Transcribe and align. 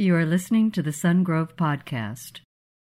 You 0.00 0.14
are 0.14 0.24
listening 0.24 0.70
to 0.70 0.80
the 0.80 0.92
Sungrove 0.92 1.56
Podcast. 1.56 2.42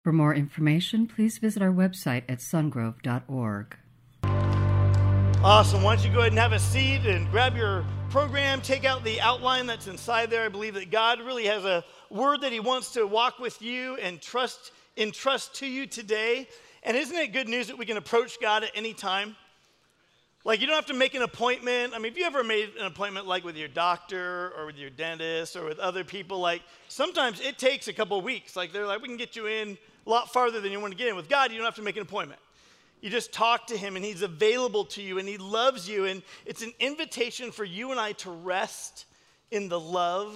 For 0.04 0.12
more 0.12 0.34
information, 0.34 1.06
please 1.06 1.38
visit 1.38 1.62
our 1.62 1.72
website 1.72 2.24
at 2.28 2.40
sungrove.org. 2.40 3.76
Awesome. 5.42 5.82
Why 5.82 5.96
don't 5.96 6.04
you 6.04 6.12
go 6.12 6.18
ahead 6.18 6.32
and 6.32 6.38
have 6.38 6.52
a 6.52 6.58
seat 6.58 7.06
and 7.06 7.30
grab 7.30 7.56
your 7.56 7.86
program, 8.10 8.60
take 8.60 8.84
out 8.84 9.04
the 9.04 9.22
outline 9.22 9.64
that's 9.64 9.86
inside 9.86 10.28
there. 10.28 10.44
I 10.44 10.50
believe 10.50 10.74
that 10.74 10.90
God 10.90 11.20
really 11.22 11.46
has 11.46 11.64
a 11.64 11.82
word 12.10 12.42
that 12.42 12.52
He 12.52 12.60
wants 12.60 12.92
to 12.92 13.06
walk 13.06 13.38
with 13.38 13.62
you 13.62 13.96
and 13.96 14.20
trust 14.20 14.72
entrust 14.98 15.54
to 15.60 15.66
you 15.66 15.86
today. 15.86 16.46
And 16.82 16.94
isn't 16.94 17.16
it 17.16 17.28
good 17.28 17.48
news 17.48 17.68
that 17.68 17.78
we 17.78 17.86
can 17.86 17.96
approach 17.96 18.38
God 18.38 18.64
at 18.64 18.72
any 18.74 18.92
time? 18.92 19.34
Like, 20.48 20.62
you 20.62 20.66
don't 20.66 20.76
have 20.76 20.86
to 20.86 20.94
make 20.94 21.12
an 21.12 21.20
appointment. 21.20 21.92
I 21.94 21.98
mean, 21.98 22.10
if 22.10 22.16
you 22.16 22.24
ever 22.24 22.42
made 22.42 22.70
an 22.80 22.86
appointment 22.86 23.26
like 23.26 23.44
with 23.44 23.54
your 23.54 23.68
doctor 23.68 24.50
or 24.56 24.64
with 24.64 24.78
your 24.78 24.88
dentist 24.88 25.56
or 25.56 25.66
with 25.66 25.78
other 25.78 26.04
people, 26.04 26.40
like, 26.40 26.62
sometimes 26.88 27.38
it 27.42 27.58
takes 27.58 27.86
a 27.86 27.92
couple 27.92 28.18
weeks. 28.22 28.56
Like, 28.56 28.72
they're 28.72 28.86
like, 28.86 29.02
we 29.02 29.08
can 29.08 29.18
get 29.18 29.36
you 29.36 29.46
in 29.46 29.76
a 30.06 30.10
lot 30.10 30.32
farther 30.32 30.58
than 30.58 30.72
you 30.72 30.80
want 30.80 30.94
to 30.94 30.96
get 30.96 31.08
in. 31.08 31.16
With 31.16 31.28
God, 31.28 31.50
you 31.50 31.58
don't 31.58 31.66
have 31.66 31.74
to 31.74 31.82
make 31.82 31.96
an 31.96 32.02
appointment. 32.02 32.40
You 33.02 33.10
just 33.10 33.30
talk 33.30 33.66
to 33.66 33.76
Him 33.76 33.94
and 33.94 34.02
He's 34.02 34.22
available 34.22 34.86
to 34.86 35.02
you 35.02 35.18
and 35.18 35.28
He 35.28 35.36
loves 35.36 35.86
you. 35.86 36.06
And 36.06 36.22
it's 36.46 36.62
an 36.62 36.72
invitation 36.80 37.50
for 37.50 37.64
you 37.64 37.90
and 37.90 38.00
I 38.00 38.12
to 38.12 38.30
rest 38.30 39.04
in 39.50 39.68
the 39.68 39.78
love 39.78 40.34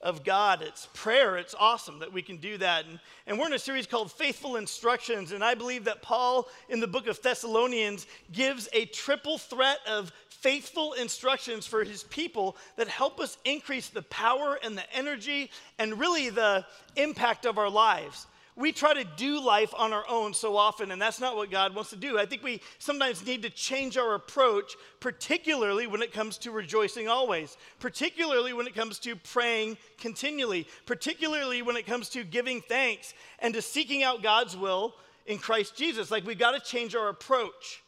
of 0.00 0.24
God. 0.24 0.62
It's 0.62 0.88
prayer. 0.94 1.36
It's 1.36 1.54
awesome 1.58 1.98
that 2.00 2.12
we 2.12 2.22
can 2.22 2.36
do 2.36 2.56
that. 2.58 2.86
And, 2.86 3.00
and 3.26 3.38
we're 3.38 3.46
in 3.46 3.52
a 3.52 3.58
series 3.58 3.86
called 3.86 4.12
Faithful 4.12 4.56
Instructions. 4.56 5.32
And 5.32 5.42
I 5.42 5.54
believe 5.54 5.84
that 5.84 6.02
Paul, 6.02 6.48
in 6.68 6.80
the 6.80 6.86
book 6.86 7.08
of 7.08 7.20
Thessalonians, 7.20 8.06
gives 8.30 8.68
a 8.72 8.84
triple 8.86 9.38
threat 9.38 9.78
of 9.88 10.12
faithful 10.28 10.92
instructions 10.92 11.66
for 11.66 11.82
his 11.82 12.04
people 12.04 12.56
that 12.76 12.86
help 12.86 13.18
us 13.18 13.38
increase 13.44 13.88
the 13.88 14.02
power 14.02 14.58
and 14.62 14.78
the 14.78 14.96
energy 14.96 15.50
and 15.78 15.98
really 15.98 16.30
the 16.30 16.64
impact 16.96 17.44
of 17.44 17.58
our 17.58 17.70
lives 17.70 18.26
we 18.58 18.72
try 18.72 18.92
to 18.92 19.04
do 19.16 19.40
life 19.40 19.72
on 19.78 19.92
our 19.92 20.04
own 20.08 20.34
so 20.34 20.56
often, 20.56 20.90
and 20.90 21.00
that's 21.00 21.20
not 21.20 21.36
what 21.36 21.48
God 21.48 21.76
wants 21.76 21.90
to 21.90 21.96
do. 21.96 22.18
I 22.18 22.26
think 22.26 22.42
we 22.42 22.60
sometimes 22.80 23.24
need 23.24 23.42
to 23.42 23.50
change 23.50 23.96
our 23.96 24.14
approach, 24.16 24.74
particularly 24.98 25.86
when 25.86 26.02
it 26.02 26.12
comes 26.12 26.38
to 26.38 26.50
rejoicing 26.50 27.06
always, 27.06 27.56
particularly 27.78 28.52
when 28.52 28.66
it 28.66 28.74
comes 28.74 28.98
to 29.00 29.14
praying 29.14 29.78
continually, 29.96 30.66
particularly 30.86 31.62
when 31.62 31.76
it 31.76 31.86
comes 31.86 32.08
to 32.10 32.24
giving 32.24 32.60
thanks 32.60 33.14
and 33.38 33.54
to 33.54 33.62
seeking 33.62 34.02
out 34.02 34.24
God's 34.24 34.56
will 34.56 34.94
in 35.26 35.38
Christ 35.38 35.76
Jesus. 35.76 36.10
Like 36.10 36.26
we've 36.26 36.36
got 36.36 36.52
to 36.52 36.60
change 36.60 36.96
our 36.96 37.10
approach. 37.10 37.84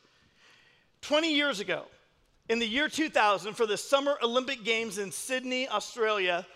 20 1.00 1.34
years 1.34 1.58
ago, 1.58 1.86
in 2.48 2.60
the 2.60 2.66
year 2.66 2.88
2000, 2.88 3.54
for 3.54 3.66
the 3.66 3.76
Summer 3.76 4.16
Olympic 4.22 4.62
Games 4.62 4.98
in 4.98 5.10
Sydney, 5.10 5.68
Australia, 5.68 6.46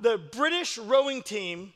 the 0.00 0.18
British 0.18 0.78
rowing 0.78 1.22
team 1.22 1.72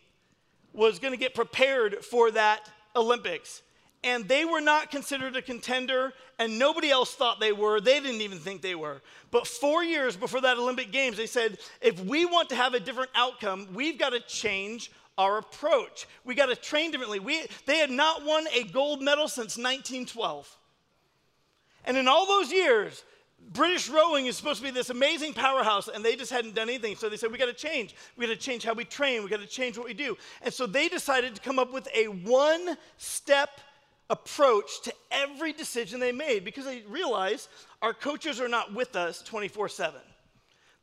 was 0.76 1.00
going 1.00 1.12
to 1.12 1.18
get 1.18 1.34
prepared 1.34 2.04
for 2.04 2.30
that 2.30 2.70
Olympics. 2.94 3.62
And 4.04 4.28
they 4.28 4.44
were 4.44 4.60
not 4.60 4.90
considered 4.90 5.34
a 5.34 5.42
contender, 5.42 6.12
and 6.38 6.58
nobody 6.58 6.90
else 6.90 7.14
thought 7.14 7.40
they 7.40 7.52
were. 7.52 7.80
They 7.80 7.98
didn't 7.98 8.20
even 8.20 8.38
think 8.38 8.62
they 8.62 8.76
were. 8.76 9.02
But 9.32 9.48
four 9.48 9.82
years 9.82 10.16
before 10.16 10.42
that 10.42 10.58
Olympic 10.58 10.92
Games, 10.92 11.16
they 11.16 11.26
said, 11.26 11.58
if 11.80 11.98
we 12.04 12.24
want 12.24 12.50
to 12.50 12.56
have 12.56 12.74
a 12.74 12.80
different 12.80 13.10
outcome, 13.16 13.66
we've 13.74 13.98
got 13.98 14.10
to 14.10 14.20
change 14.20 14.92
our 15.18 15.38
approach. 15.38 16.06
We 16.24 16.34
got 16.34 16.46
to 16.46 16.56
train 16.56 16.90
differently. 16.90 17.18
We, 17.18 17.46
they 17.64 17.78
had 17.78 17.90
not 17.90 18.24
won 18.24 18.46
a 18.54 18.64
gold 18.64 19.02
medal 19.02 19.28
since 19.28 19.56
1912. 19.56 20.56
And 21.86 21.96
in 21.96 22.06
all 22.06 22.26
those 22.26 22.52
years, 22.52 23.02
British 23.52 23.88
rowing 23.88 24.26
is 24.26 24.36
supposed 24.36 24.58
to 24.58 24.64
be 24.64 24.70
this 24.70 24.90
amazing 24.90 25.32
powerhouse, 25.32 25.88
and 25.88 26.04
they 26.04 26.16
just 26.16 26.30
hadn't 26.30 26.54
done 26.54 26.68
anything. 26.68 26.96
So 26.96 27.08
they 27.08 27.16
said, 27.16 27.32
We 27.32 27.38
got 27.38 27.46
to 27.46 27.52
change. 27.52 27.94
We 28.16 28.26
got 28.26 28.32
to 28.32 28.38
change 28.38 28.64
how 28.64 28.74
we 28.74 28.84
train. 28.84 29.22
We 29.22 29.30
got 29.30 29.40
to 29.40 29.46
change 29.46 29.78
what 29.78 29.86
we 29.86 29.94
do. 29.94 30.16
And 30.42 30.52
so 30.52 30.66
they 30.66 30.88
decided 30.88 31.34
to 31.34 31.40
come 31.40 31.58
up 31.58 31.72
with 31.72 31.88
a 31.94 32.06
one 32.06 32.76
step 32.96 33.60
approach 34.10 34.82
to 34.82 34.92
every 35.10 35.52
decision 35.52 36.00
they 36.00 36.12
made 36.12 36.44
because 36.44 36.64
they 36.64 36.82
realized 36.88 37.48
our 37.82 37.92
coaches 37.92 38.40
are 38.40 38.48
not 38.48 38.72
with 38.74 38.94
us 38.94 39.22
24 39.22 39.68
7. 39.68 40.00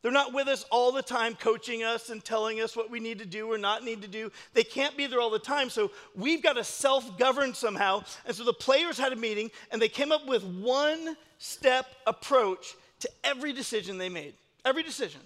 They're 0.03 0.11
not 0.11 0.33
with 0.33 0.49
us 0.49 0.65
all 0.69 0.91
the 0.91 1.01
time, 1.01 1.33
coaching 1.33 1.81
us 1.81 2.09
and 2.09 2.23
telling 2.23 2.59
us 2.59 2.75
what 2.75 2.91
we 2.91 2.99
need 2.99 3.19
to 3.19 3.25
do 3.25 3.49
or 3.49 3.57
not 3.57 3.85
need 3.85 4.01
to 4.01 4.07
do. 4.07 4.33
They 4.53 4.65
can't 4.65 4.97
be 4.97 5.07
there 5.07 5.21
all 5.21 5.29
the 5.29 5.39
time. 5.39 5.69
So 5.69 5.91
we've 6.13 6.43
got 6.43 6.53
to 6.53 6.63
self 6.63 7.17
govern 7.17 7.53
somehow. 7.53 8.03
And 8.25 8.35
so 8.35 8.43
the 8.43 8.53
players 8.53 8.97
had 8.97 9.13
a 9.13 9.15
meeting 9.15 9.49
and 9.71 9.81
they 9.81 9.87
came 9.87 10.11
up 10.11 10.27
with 10.27 10.43
one 10.43 11.15
step 11.37 11.87
approach 12.05 12.75
to 12.99 13.09
every 13.23 13.53
decision 13.53 13.97
they 13.97 14.09
made. 14.09 14.33
Every 14.65 14.83
decision. 14.83 15.21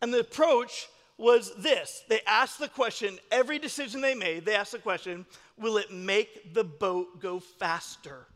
And 0.00 0.14
the 0.14 0.20
approach 0.20 0.88
was 1.18 1.52
this 1.58 2.04
they 2.08 2.20
asked 2.26 2.58
the 2.58 2.68
question, 2.68 3.18
every 3.30 3.58
decision 3.58 4.00
they 4.00 4.14
made, 4.14 4.46
they 4.46 4.54
asked 4.54 4.72
the 4.72 4.78
question, 4.78 5.26
will 5.58 5.76
it 5.76 5.92
make 5.92 6.54
the 6.54 6.64
boat 6.64 7.20
go 7.20 7.38
faster? 7.38 8.26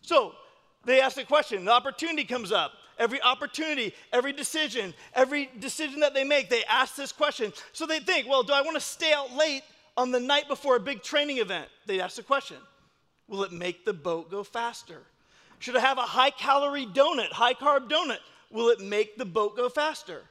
So 0.00 0.32
they 0.84 1.00
asked 1.00 1.16
the 1.16 1.24
question, 1.24 1.64
the 1.64 1.72
opportunity 1.72 2.24
comes 2.24 2.52
up 2.52 2.72
every 2.98 3.20
opportunity, 3.22 3.94
every 4.12 4.32
decision, 4.32 4.94
every 5.14 5.50
decision 5.58 6.00
that 6.00 6.14
they 6.14 6.24
make, 6.24 6.50
they 6.50 6.64
ask 6.64 6.94
this 6.96 7.12
question. 7.12 7.52
So 7.72 7.86
they 7.86 8.00
think, 8.00 8.28
well, 8.28 8.42
do 8.42 8.52
I 8.52 8.62
want 8.62 8.74
to 8.74 8.80
stay 8.80 9.12
out 9.12 9.32
late 9.34 9.62
on 9.96 10.10
the 10.10 10.20
night 10.20 10.48
before 10.48 10.76
a 10.76 10.80
big 10.80 11.02
training 11.02 11.38
event? 11.38 11.68
They 11.86 12.00
ask 12.00 12.16
the 12.16 12.22
question 12.22 12.56
Will 13.28 13.44
it 13.44 13.52
make 13.52 13.84
the 13.84 13.92
boat 13.92 14.30
go 14.30 14.44
faster? 14.44 15.02
Should 15.58 15.76
I 15.76 15.80
have 15.80 15.98
a 15.98 16.02
high 16.02 16.30
calorie 16.30 16.86
donut, 16.86 17.30
high 17.30 17.54
carb 17.54 17.88
donut? 17.88 18.18
Will 18.50 18.68
it 18.68 18.80
make 18.80 19.16
the 19.16 19.24
boat 19.24 19.56
go 19.56 19.68
faster? 19.68 20.22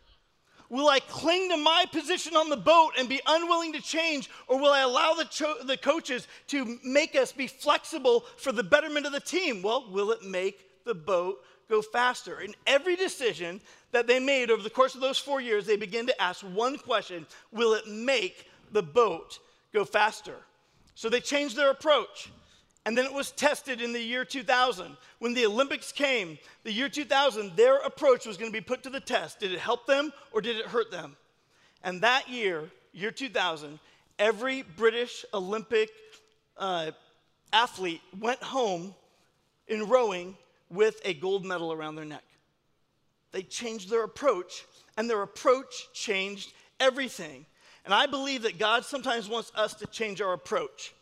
Will 0.70 0.88
I 0.88 1.00
cling 1.02 1.50
to 1.50 1.58
my 1.58 1.86
position 1.92 2.38
on 2.38 2.50
the 2.50 2.56
boat 2.56 2.92
and 2.98 3.10
be 3.10 3.20
unwilling 3.28 3.74
to 3.74 3.82
change, 3.82 4.30
or 4.48 4.58
will 4.58 4.72
I 4.72 4.82
allow 4.82 5.14
the, 5.14 5.26
cho- 5.26 5.64
the 5.66 5.76
coaches 5.76 6.30
to 6.48 6.80
make 6.86 7.14
us 7.14 7.34
be 7.34 7.48
flexible 7.48 8.24
for 8.38 8.54
the 8.54 8.64
betterment 8.64 9.06
of 9.06 9.12
the 9.12 9.20
team? 9.20 9.62
Well, 9.62 9.92
will 9.92 10.12
it 10.12 10.24
make 10.24 10.86
the 10.86 10.96
boat 10.96 11.40
go 11.72 11.82
faster. 11.82 12.42
In 12.42 12.54
every 12.68 12.96
decision 12.96 13.62
that 13.92 14.06
they 14.06 14.20
made 14.20 14.52
over 14.52 14.62
the 14.62 14.70
course 14.70 14.94
of 14.94 15.02
those 15.02 15.18
four 15.18 15.42
years, 15.42 15.66
they 15.66 15.78
began 15.78 16.06
to 16.06 16.22
ask 16.22 16.42
one 16.42 16.78
question 16.78 17.26
Will 17.52 17.74
it 17.74 17.88
make 17.88 18.46
the 18.72 18.84
boat 18.84 19.40
go 19.74 19.84
faster? 19.86 20.36
So 20.94 21.10
they 21.10 21.22
changed 21.22 21.56
their 21.56 21.72
approach. 21.72 22.30
And 22.86 22.98
then 22.98 23.06
it 23.06 23.14
was 23.14 23.32
tested 23.32 23.80
in 23.80 23.94
the 23.94 24.02
year 24.02 24.26
2000. 24.26 24.98
When 25.20 25.36
the 25.36 25.46
Olympics 25.46 25.92
came, 25.92 26.40
the 26.64 26.72
year 26.72 26.90
2000, 26.90 27.56
their 27.56 27.78
approach 27.78 28.26
was 28.26 28.38
going 28.38 28.52
to 28.52 28.58
be 28.58 28.64
put 28.64 28.84
to 28.84 28.90
the 28.90 29.00
test. 29.00 29.40
Did 29.40 29.52
it 29.52 29.60
help 29.60 29.86
them 29.86 30.12
or 30.32 30.42
did 30.42 30.58
it 30.58 30.66
hurt 30.66 30.90
them? 30.90 31.16
And 31.84 32.02
that 32.02 32.28
year, 32.28 32.72
year 32.92 33.12
2000, 33.12 33.80
every 34.18 34.64
British 34.64 35.24
Olympic 35.32 35.92
uh, 36.58 36.92
athlete 37.54 38.02
went 38.20 38.42
home 38.42 38.96
in 39.68 39.88
rowing 39.88 40.36
with 40.72 41.02
a 41.04 41.14
gold 41.14 41.46
medal 41.46 41.74
around 41.74 41.96
their 41.96 42.06
neck. 42.06 42.24
They 43.32 43.44
changed 43.44 43.90
their 43.90 44.04
approach, 44.04 44.66
and 44.98 45.10
their 45.10 45.22
approach 45.22 45.90
changed 45.94 46.54
everything. 46.80 47.46
And 47.86 47.94
I 47.94 48.06
believe 48.06 48.44
that 48.44 48.60
God 48.60 48.86
sometimes 48.86 49.30
wants 49.30 49.52
us 49.56 49.74
to 49.76 49.88
change 49.88 50.22
our 50.22 50.34
approach. 50.34 50.94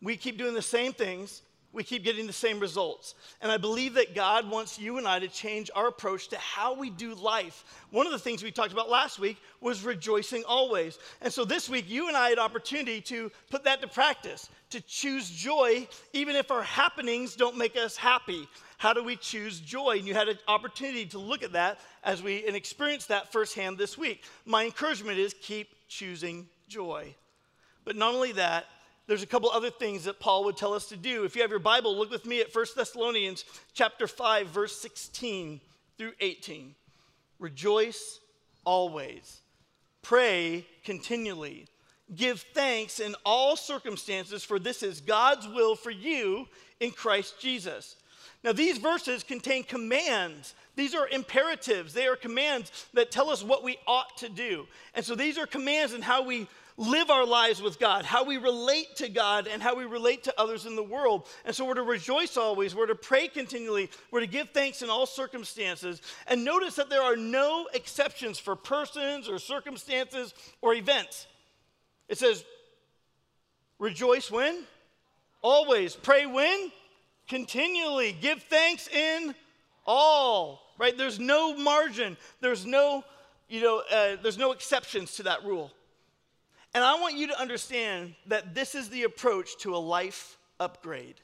We 0.00 0.16
keep 0.16 0.38
doing 0.38 0.54
the 0.54 0.62
same 0.62 0.92
things, 0.92 1.42
we 1.78 1.84
keep 1.84 2.02
getting 2.02 2.26
the 2.26 2.32
same 2.32 2.58
results. 2.58 3.14
And 3.40 3.52
I 3.52 3.56
believe 3.56 3.94
that 3.94 4.12
God 4.12 4.50
wants 4.50 4.80
you 4.80 4.98
and 4.98 5.06
I 5.06 5.20
to 5.20 5.28
change 5.28 5.70
our 5.76 5.86
approach 5.86 6.26
to 6.28 6.36
how 6.36 6.74
we 6.74 6.90
do 6.90 7.14
life. 7.14 7.64
One 7.92 8.04
of 8.04 8.10
the 8.10 8.18
things 8.18 8.42
we 8.42 8.50
talked 8.50 8.72
about 8.72 8.90
last 8.90 9.20
week 9.20 9.36
was 9.60 9.84
rejoicing 9.84 10.42
always. 10.44 10.98
And 11.20 11.32
so 11.32 11.44
this 11.44 11.68
week, 11.68 11.88
you 11.88 12.08
and 12.08 12.16
I 12.16 12.30
had 12.30 12.38
opportunity 12.40 13.00
to 13.02 13.30
put 13.48 13.62
that 13.62 13.80
to 13.82 13.86
practice, 13.86 14.48
to 14.70 14.80
choose 14.80 15.30
joy, 15.30 15.86
even 16.12 16.34
if 16.34 16.50
our 16.50 16.64
happenings 16.64 17.36
don't 17.36 17.56
make 17.56 17.76
us 17.76 17.96
happy. 17.96 18.48
How 18.78 18.92
do 18.92 19.04
we 19.04 19.14
choose 19.14 19.60
joy? 19.60 19.98
And 19.98 20.06
you 20.08 20.14
had 20.14 20.28
an 20.28 20.38
opportunity 20.48 21.06
to 21.06 21.18
look 21.20 21.44
at 21.44 21.52
that 21.52 21.78
as 22.02 22.24
we 22.24 22.44
and 22.44 22.56
experience 22.56 23.06
that 23.06 23.30
firsthand 23.30 23.78
this 23.78 23.96
week. 23.96 24.24
My 24.44 24.64
encouragement 24.64 25.18
is 25.18 25.32
keep 25.40 25.68
choosing 25.86 26.48
joy. 26.68 27.14
But 27.84 27.94
not 27.94 28.14
only 28.14 28.32
that, 28.32 28.66
there's 29.08 29.22
a 29.22 29.26
couple 29.26 29.50
other 29.50 29.70
things 29.70 30.04
that 30.04 30.20
Paul 30.20 30.44
would 30.44 30.56
tell 30.56 30.74
us 30.74 30.86
to 30.90 30.96
do. 30.96 31.24
If 31.24 31.34
you 31.34 31.42
have 31.42 31.50
your 31.50 31.58
Bible, 31.58 31.96
look 31.96 32.10
with 32.10 32.26
me 32.26 32.40
at 32.40 32.54
1 32.54 32.66
Thessalonians 32.76 33.44
chapter 33.72 34.06
5 34.06 34.48
verse 34.48 34.76
16 34.76 35.60
through 35.96 36.12
18. 36.20 36.74
Rejoice 37.38 38.20
always. 38.64 39.40
Pray 40.02 40.66
continually. 40.84 41.66
Give 42.14 42.38
thanks 42.52 43.00
in 43.00 43.14
all 43.24 43.56
circumstances 43.56 44.44
for 44.44 44.58
this 44.58 44.82
is 44.82 45.00
God's 45.00 45.48
will 45.48 45.74
for 45.74 45.90
you 45.90 46.46
in 46.78 46.90
Christ 46.90 47.40
Jesus. 47.40 47.96
Now, 48.44 48.52
these 48.52 48.78
verses 48.78 49.24
contain 49.24 49.64
commands. 49.64 50.54
These 50.76 50.94
are 50.94 51.08
imperatives. 51.08 51.92
They 51.92 52.06
are 52.06 52.14
commands 52.14 52.86
that 52.94 53.10
tell 53.10 53.30
us 53.30 53.42
what 53.42 53.64
we 53.64 53.78
ought 53.86 54.16
to 54.18 54.28
do. 54.28 54.68
And 54.94 55.04
so 55.04 55.14
these 55.14 55.38
are 55.38 55.46
commands 55.46 55.92
in 55.92 56.02
how 56.02 56.22
we 56.22 56.46
live 56.78 57.10
our 57.10 57.26
lives 57.26 57.60
with 57.60 57.80
God, 57.80 58.04
how 58.04 58.24
we 58.24 58.36
relate 58.36 58.96
to 58.96 59.08
God, 59.08 59.48
and 59.48 59.60
how 59.60 59.74
we 59.74 59.84
relate 59.84 60.24
to 60.24 60.40
others 60.40 60.64
in 60.64 60.76
the 60.76 60.82
world. 60.82 61.26
And 61.44 61.54
so 61.54 61.64
we're 61.64 61.74
to 61.74 61.82
rejoice 61.82 62.36
always, 62.36 62.74
we're 62.74 62.86
to 62.86 62.94
pray 62.94 63.26
continually, 63.26 63.90
we're 64.12 64.20
to 64.20 64.28
give 64.28 64.50
thanks 64.50 64.80
in 64.80 64.88
all 64.88 65.04
circumstances. 65.04 66.00
And 66.28 66.44
notice 66.44 66.76
that 66.76 66.88
there 66.88 67.02
are 67.02 67.16
no 67.16 67.66
exceptions 67.74 68.38
for 68.38 68.54
persons 68.54 69.28
or 69.28 69.40
circumstances 69.40 70.32
or 70.62 70.72
events. 70.72 71.26
It 72.08 72.16
says, 72.16 72.44
rejoice 73.80 74.30
when? 74.30 74.62
Always. 75.42 75.96
Pray 75.96 76.26
when? 76.26 76.70
Continually. 77.28 78.16
Give 78.20 78.40
thanks 78.44 78.88
in 78.88 79.34
all. 79.84 80.62
Right? 80.78 80.96
There's 80.96 81.18
no 81.18 81.56
margin. 81.56 82.16
There's 82.40 82.64
no, 82.64 83.04
you 83.48 83.62
know, 83.62 83.82
uh, 83.90 84.16
there's 84.22 84.38
no 84.38 84.52
exceptions 84.52 85.16
to 85.16 85.24
that 85.24 85.44
rule. 85.44 85.72
And 86.74 86.84
I 86.84 87.00
want 87.00 87.16
you 87.16 87.28
to 87.28 87.40
understand 87.40 88.14
that 88.26 88.54
this 88.54 88.74
is 88.74 88.90
the 88.90 89.04
approach 89.04 89.56
to 89.60 89.74
a 89.74 89.78
life 89.78 90.36
upgrade. 90.60 91.16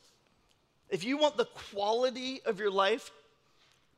If 0.89 1.05
you 1.05 1.19
want 1.19 1.37
the 1.37 1.47
quality 1.73 2.41
of 2.47 2.59
your 2.59 2.71
life, 2.71 3.11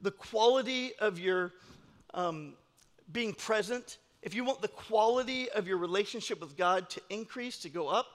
the 0.00 0.10
quality 0.10 0.92
of 0.98 1.18
your 1.18 1.52
um, 2.14 2.54
being 3.12 3.32
present, 3.32 3.98
if 4.22 4.34
you 4.34 4.44
want 4.44 4.60
the 4.60 4.68
quality 4.68 5.48
of 5.50 5.68
your 5.68 5.76
relationship 5.76 6.40
with 6.40 6.56
God 6.56 6.90
to 6.90 7.00
increase, 7.10 7.58
to 7.58 7.68
go 7.68 7.88
up, 7.88 8.06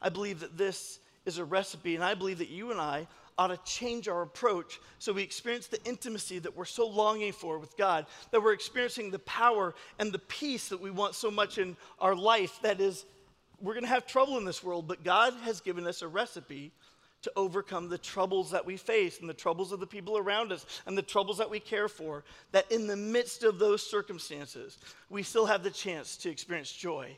I 0.00 0.08
believe 0.08 0.40
that 0.40 0.56
this 0.56 1.00
is 1.26 1.38
a 1.38 1.44
recipe, 1.44 1.94
and 1.94 2.04
I 2.04 2.14
believe 2.14 2.38
that 2.38 2.48
you 2.48 2.70
and 2.70 2.80
I 2.80 3.06
ought 3.40 3.46
to 3.46 3.56
change 3.64 4.06
our 4.06 4.20
approach 4.20 4.80
so 4.98 5.14
we 5.14 5.22
experience 5.22 5.66
the 5.66 5.82
intimacy 5.84 6.38
that 6.38 6.54
we're 6.54 6.66
so 6.66 6.86
longing 6.86 7.32
for 7.32 7.58
with 7.58 7.74
God, 7.78 8.04
that 8.32 8.42
we're 8.42 8.52
experiencing 8.52 9.10
the 9.10 9.18
power 9.20 9.74
and 9.98 10.12
the 10.12 10.18
peace 10.18 10.68
that 10.68 10.78
we 10.78 10.90
want 10.90 11.14
so 11.14 11.30
much 11.30 11.56
in 11.56 11.74
our 12.00 12.14
life. 12.14 12.60
That 12.60 12.82
is, 12.82 13.06
we're 13.58 13.72
going 13.72 13.84
to 13.84 13.88
have 13.88 14.06
trouble 14.06 14.36
in 14.36 14.44
this 14.44 14.62
world, 14.62 14.86
but 14.86 15.04
God 15.04 15.32
has 15.44 15.62
given 15.62 15.86
us 15.86 16.02
a 16.02 16.08
recipe 16.08 16.70
to 17.22 17.32
overcome 17.34 17.88
the 17.88 17.96
troubles 17.96 18.50
that 18.50 18.66
we 18.66 18.76
face 18.76 19.20
and 19.20 19.28
the 19.28 19.32
troubles 19.32 19.72
of 19.72 19.80
the 19.80 19.86
people 19.86 20.18
around 20.18 20.52
us 20.52 20.66
and 20.84 20.96
the 20.96 21.02
troubles 21.02 21.38
that 21.38 21.48
we 21.48 21.60
care 21.60 21.88
for. 21.88 22.24
That 22.52 22.70
in 22.70 22.86
the 22.86 22.96
midst 22.96 23.42
of 23.42 23.58
those 23.58 23.82
circumstances, 23.82 24.76
we 25.08 25.22
still 25.22 25.46
have 25.46 25.62
the 25.62 25.70
chance 25.70 26.18
to 26.18 26.30
experience 26.30 26.70
joy, 26.70 27.16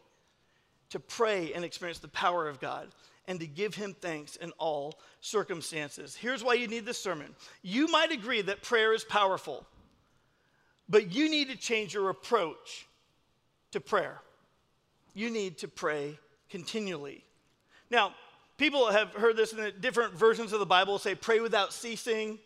to 0.91 1.01
pray 1.01 1.53
and 1.53 1.65
experience 1.65 1.99
the 1.99 2.07
power 2.07 2.47
of 2.47 2.61
God 2.61 2.87
and 3.29 3.41
to 3.41 3.47
give 3.47 3.75
him 3.75 3.95
thanks 4.01 4.37
in 4.37 4.51
all 4.59 4.99
circumstances. 5.21 6.17
Here's 6.17 6.43
why 6.43 6.55
you 6.55 6.67
need 6.67 6.85
this 6.85 6.99
sermon. 6.99 7.35
You 7.63 7.87
might 7.89 8.13
agree 8.13 8.43
that 8.43 8.63
prayer 8.63 8.93
is 8.93 9.05
powerful, 9.05 9.65
but 10.89 11.15
you 11.15 11.31
need 11.31 11.49
to 11.51 11.57
change 11.57 11.95
your 11.95 12.11
approach 12.11 12.87
to 13.71 13.81
prayer. 13.81 14.21
You 15.15 15.31
need 15.31 15.59
to 15.59 15.69
pray 15.69 16.19
continually. 16.51 17.25
Now, 17.91 18.15
people 18.59 18.91
have 18.91 19.13
heard 19.13 19.37
this 19.37 19.53
in 19.53 19.73
different 19.81 20.15
versions 20.15 20.53
of 20.53 20.61
the 20.61 20.67
Bible 20.67 20.99
say, 20.99 21.15
pray 21.15 21.41
without 21.41 21.73
ceasing 21.73 22.39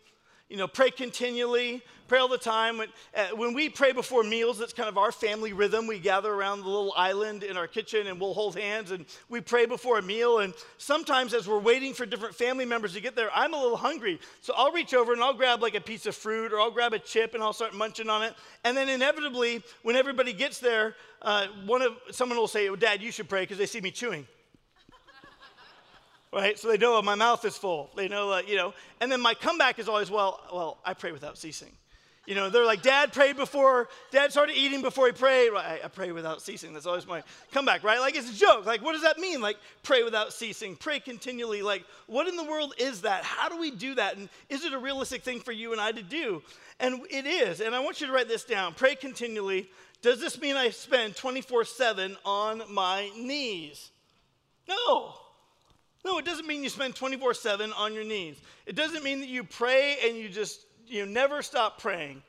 you 0.49 0.55
know, 0.55 0.67
pray 0.67 0.91
continually, 0.91 1.83
pray 2.07 2.19
all 2.19 2.29
the 2.29 2.37
time. 2.37 2.77
When, 2.77 2.87
uh, 3.13 3.27
when 3.35 3.53
we 3.53 3.67
pray 3.67 3.91
before 3.91 4.23
meals, 4.23 4.57
that's 4.57 4.71
kind 4.71 4.87
of 4.87 4.97
our 4.97 5.11
family 5.11 5.51
rhythm. 5.51 5.87
We 5.87 5.99
gather 5.99 6.33
around 6.33 6.61
the 6.61 6.69
little 6.69 6.93
island 6.95 7.43
in 7.43 7.57
our 7.57 7.67
kitchen 7.67 8.07
and 8.07 8.19
we'll 8.19 8.33
hold 8.33 8.57
hands 8.57 8.91
and 8.91 9.05
we 9.27 9.41
pray 9.41 9.65
before 9.65 9.99
a 9.99 10.01
meal. 10.01 10.39
And 10.39 10.53
sometimes, 10.77 11.33
as 11.33 11.47
we're 11.47 11.59
waiting 11.59 11.93
for 11.93 12.05
different 12.05 12.33
family 12.33 12.63
members 12.63 12.93
to 12.93 13.01
get 13.01 13.15
there, 13.15 13.29
I'm 13.35 13.53
a 13.53 13.61
little 13.61 13.77
hungry. 13.77 14.19
So 14.41 14.53
I'll 14.55 14.71
reach 14.71 14.93
over 14.93 15.11
and 15.11 15.21
I'll 15.21 15.33
grab 15.33 15.61
like 15.61 15.75
a 15.75 15.81
piece 15.81 16.05
of 16.05 16.15
fruit 16.15 16.53
or 16.53 16.59
I'll 16.61 16.71
grab 16.71 16.93
a 16.93 16.99
chip 16.99 17.33
and 17.33 17.43
I'll 17.43 17.53
start 17.53 17.73
munching 17.73 18.09
on 18.09 18.23
it. 18.23 18.33
And 18.63 18.77
then, 18.77 18.87
inevitably, 18.87 19.63
when 19.83 19.97
everybody 19.97 20.31
gets 20.31 20.59
there, 20.59 20.95
uh, 21.21 21.47
one 21.65 21.81
of 21.81 21.93
someone 22.11 22.37
will 22.37 22.47
say, 22.47 22.69
oh, 22.69 22.75
Dad, 22.75 23.01
you 23.01 23.11
should 23.11 23.27
pray 23.27 23.43
because 23.43 23.57
they 23.57 23.65
see 23.65 23.81
me 23.81 23.91
chewing 23.91 24.27
right? 26.33 26.57
So 26.57 26.67
they 26.67 26.77
know 26.77 27.01
my 27.01 27.15
mouth 27.15 27.43
is 27.45 27.57
full. 27.57 27.89
They 27.95 28.07
know, 28.07 28.31
uh, 28.31 28.41
you 28.45 28.55
know. 28.55 28.73
And 29.01 29.11
then 29.11 29.21
my 29.21 29.33
comeback 29.33 29.79
is 29.79 29.87
always, 29.87 30.09
well, 30.11 30.39
well, 30.53 30.77
I 30.85 30.93
pray 30.93 31.11
without 31.11 31.37
ceasing. 31.37 31.71
You 32.27 32.35
know, 32.35 32.49
they're 32.49 32.65
like, 32.65 32.81
Dad 32.81 33.13
prayed 33.13 33.37
before, 33.37 33.87
Dad 34.11 34.31
started 34.33 34.57
eating 34.57 34.81
before 34.81 35.05
he 35.05 35.13
prayed. 35.13 35.51
I, 35.53 35.79
I 35.85 35.87
pray 35.87 36.11
without 36.11 36.41
ceasing. 36.41 36.73
That's 36.73 36.85
always 36.85 37.07
my 37.07 37.23
comeback, 37.53 37.85
right? 37.85 38.01
Like, 38.01 38.17
it's 38.17 38.29
a 38.29 38.37
joke. 38.37 38.65
Like, 38.65 38.81
what 38.81 38.91
does 38.91 39.03
that 39.03 39.17
mean? 39.17 39.39
Like, 39.39 39.55
pray 39.81 40.03
without 40.03 40.33
ceasing, 40.33 40.75
pray 40.75 40.99
continually. 40.99 41.61
Like, 41.61 41.85
what 42.07 42.27
in 42.27 42.35
the 42.35 42.43
world 42.43 42.73
is 42.77 43.03
that? 43.03 43.23
How 43.23 43.47
do 43.47 43.57
we 43.57 43.71
do 43.71 43.95
that? 43.95 44.17
And 44.17 44.27
is 44.49 44.65
it 44.65 44.73
a 44.73 44.77
realistic 44.77 45.23
thing 45.23 45.39
for 45.39 45.53
you 45.53 45.71
and 45.71 45.79
I 45.79 45.93
to 45.93 46.03
do? 46.03 46.43
And 46.81 46.99
it 47.09 47.25
is. 47.25 47.61
And 47.61 47.73
I 47.73 47.79
want 47.79 48.01
you 48.01 48.07
to 48.07 48.13
write 48.13 48.27
this 48.27 48.43
down 48.43 48.73
pray 48.73 48.95
continually. 48.95 49.69
Does 50.01 50.19
this 50.19 50.39
mean 50.39 50.57
I 50.57 50.69
spend 50.71 51.15
24 51.15 51.63
7 51.63 52.17
on 52.25 52.61
my 52.69 53.09
knees? 53.17 53.89
No. 54.67 55.15
No, 56.07 56.19
it 56.19 56.25
doesn't 56.25 56.47
mean 56.47 56.63
you 56.63 56.69
spend 56.69 56.95
24 56.95 57.33
7 57.33 57.73
on 57.73 57.93
your 57.93 58.05
knees. 58.05 58.37
It 58.65 58.77
doesn't 58.77 59.03
mean 59.03 59.19
that 59.19 59.27
you 59.27 59.43
pray 59.43 59.97
and 60.05 60.15
you 60.15 60.29
just, 60.29 60.61
you 60.87 61.05
never 61.05 61.41
stop 61.41 61.81
praying. 61.81 62.23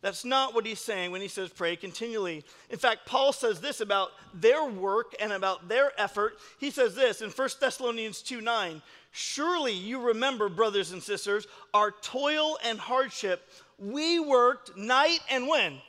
That's 0.00 0.24
not 0.24 0.54
what 0.54 0.64
he's 0.64 0.78
saying 0.78 1.10
when 1.10 1.20
he 1.20 1.26
says 1.26 1.50
pray 1.50 1.74
continually. 1.74 2.44
In 2.70 2.78
fact, 2.78 3.06
Paul 3.06 3.32
says 3.32 3.60
this 3.60 3.80
about 3.80 4.12
their 4.32 4.64
work 4.64 5.16
and 5.20 5.32
about 5.32 5.68
their 5.68 5.90
effort. 6.00 6.38
He 6.60 6.70
says 6.70 6.94
this 6.94 7.20
in 7.20 7.30
1 7.30 7.48
Thessalonians 7.60 8.22
2 8.22 8.40
9. 8.40 8.80
Surely 9.10 9.72
you 9.72 10.00
remember, 10.00 10.48
brothers 10.48 10.92
and 10.92 11.02
sisters, 11.02 11.48
our 11.74 11.90
toil 11.90 12.58
and 12.64 12.78
hardship. 12.78 13.50
We 13.76 14.20
worked 14.20 14.76
night 14.76 15.18
and 15.28 15.48
when? 15.48 15.80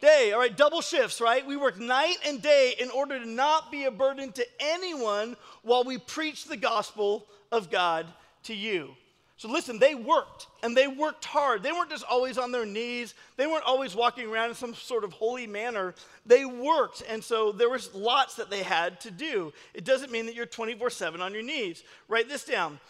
Day. 0.00 0.32
All 0.32 0.40
right, 0.40 0.56
double 0.56 0.80
shifts, 0.80 1.20
right? 1.20 1.46
We 1.46 1.56
work 1.56 1.78
night 1.78 2.18
and 2.26 2.40
day 2.40 2.74
in 2.78 2.90
order 2.90 3.18
to 3.18 3.26
not 3.26 3.70
be 3.70 3.84
a 3.84 3.90
burden 3.90 4.32
to 4.32 4.46
anyone 4.60 5.36
while 5.62 5.84
we 5.84 5.98
preach 5.98 6.44
the 6.44 6.56
gospel 6.56 7.26
of 7.50 7.70
God 7.70 8.06
to 8.44 8.54
you. 8.54 8.94
So 9.36 9.48
listen, 9.48 9.78
they 9.78 9.94
worked 9.94 10.48
and 10.64 10.76
they 10.76 10.88
worked 10.88 11.24
hard. 11.24 11.62
They 11.62 11.70
weren't 11.70 11.90
just 11.90 12.04
always 12.04 12.38
on 12.38 12.50
their 12.50 12.66
knees. 12.66 13.14
They 13.36 13.46
weren't 13.46 13.64
always 13.64 13.94
walking 13.94 14.28
around 14.28 14.48
in 14.48 14.56
some 14.56 14.74
sort 14.74 15.04
of 15.04 15.12
holy 15.12 15.46
manner. 15.46 15.94
They 16.26 16.44
worked. 16.44 17.04
And 17.08 17.22
so 17.22 17.52
there 17.52 17.70
was 17.70 17.94
lots 17.94 18.34
that 18.34 18.50
they 18.50 18.64
had 18.64 19.00
to 19.02 19.12
do. 19.12 19.52
It 19.74 19.84
doesn't 19.84 20.10
mean 20.10 20.26
that 20.26 20.34
you're 20.34 20.44
24/7 20.44 21.20
on 21.20 21.32
your 21.34 21.44
knees. 21.44 21.84
Write 22.08 22.28
this 22.28 22.42
down. 22.42 22.80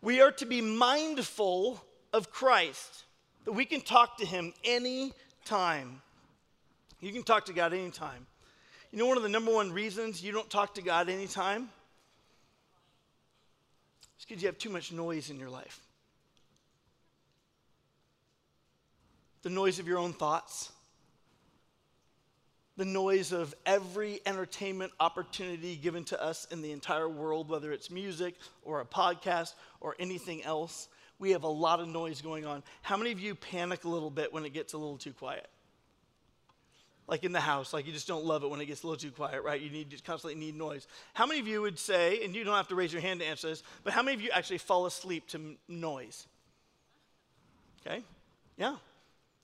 We 0.00 0.22
are 0.22 0.32
to 0.32 0.46
be 0.46 0.62
mindful 0.62 1.84
of 2.14 2.30
Christ. 2.30 3.04
That 3.44 3.52
we 3.52 3.66
can 3.66 3.82
talk 3.82 4.16
to 4.16 4.24
him 4.24 4.54
any 4.64 5.12
time. 5.44 6.00
You 7.00 7.12
can 7.12 7.22
talk 7.22 7.46
to 7.46 7.52
God 7.52 7.72
anytime. 7.72 8.26
You 8.92 8.98
know, 8.98 9.06
one 9.06 9.16
of 9.16 9.22
the 9.22 9.28
number 9.28 9.52
one 9.52 9.72
reasons 9.72 10.22
you 10.22 10.32
don't 10.32 10.50
talk 10.50 10.74
to 10.74 10.82
God 10.82 11.08
anytime? 11.08 11.68
It's 14.16 14.24
because 14.26 14.42
you 14.42 14.48
have 14.48 14.58
too 14.58 14.70
much 14.70 14.92
noise 14.92 15.30
in 15.30 15.38
your 15.38 15.48
life. 15.48 15.80
The 19.42 19.50
noise 19.50 19.78
of 19.78 19.88
your 19.88 19.98
own 19.98 20.12
thoughts, 20.12 20.70
the 22.76 22.84
noise 22.84 23.32
of 23.32 23.54
every 23.64 24.20
entertainment 24.26 24.92
opportunity 25.00 25.76
given 25.76 26.04
to 26.04 26.22
us 26.22 26.46
in 26.50 26.60
the 26.60 26.72
entire 26.72 27.08
world, 27.08 27.48
whether 27.48 27.72
it's 27.72 27.90
music 27.90 28.34
or 28.62 28.80
a 28.80 28.84
podcast 28.84 29.54
or 29.80 29.96
anything 29.98 30.42
else. 30.44 30.88
We 31.18 31.30
have 31.30 31.44
a 31.44 31.48
lot 31.48 31.80
of 31.80 31.88
noise 31.88 32.20
going 32.20 32.44
on. 32.44 32.62
How 32.82 32.96
many 32.96 33.12
of 33.12 33.20
you 33.20 33.34
panic 33.34 33.84
a 33.84 33.88
little 33.88 34.10
bit 34.10 34.32
when 34.32 34.44
it 34.44 34.52
gets 34.52 34.74
a 34.74 34.78
little 34.78 34.98
too 34.98 35.12
quiet? 35.12 35.48
Like 37.08 37.24
in 37.24 37.32
the 37.32 37.40
house, 37.40 37.72
like 37.72 37.86
you 37.86 37.92
just 37.92 38.06
don't 38.06 38.24
love 38.24 38.44
it 38.44 38.50
when 38.50 38.60
it 38.60 38.66
gets 38.66 38.82
a 38.82 38.86
little 38.86 39.00
too 39.00 39.10
quiet, 39.10 39.42
right? 39.42 39.60
You 39.60 39.70
need 39.70 40.00
constantly 40.04 40.38
need 40.38 40.56
noise. 40.56 40.86
How 41.14 41.26
many 41.26 41.40
of 41.40 41.48
you 41.48 41.60
would 41.62 41.78
say, 41.78 42.24
and 42.24 42.34
you 42.34 42.44
don't 42.44 42.54
have 42.54 42.68
to 42.68 42.74
raise 42.74 42.92
your 42.92 43.02
hand 43.02 43.20
to 43.20 43.26
answer 43.26 43.48
this, 43.48 43.62
but 43.82 43.92
how 43.92 44.02
many 44.02 44.14
of 44.14 44.22
you 44.22 44.30
actually 44.30 44.58
fall 44.58 44.86
asleep 44.86 45.26
to 45.28 45.38
m- 45.38 45.58
noise? 45.68 46.26
Okay? 47.84 48.02
Yeah. 48.56 48.76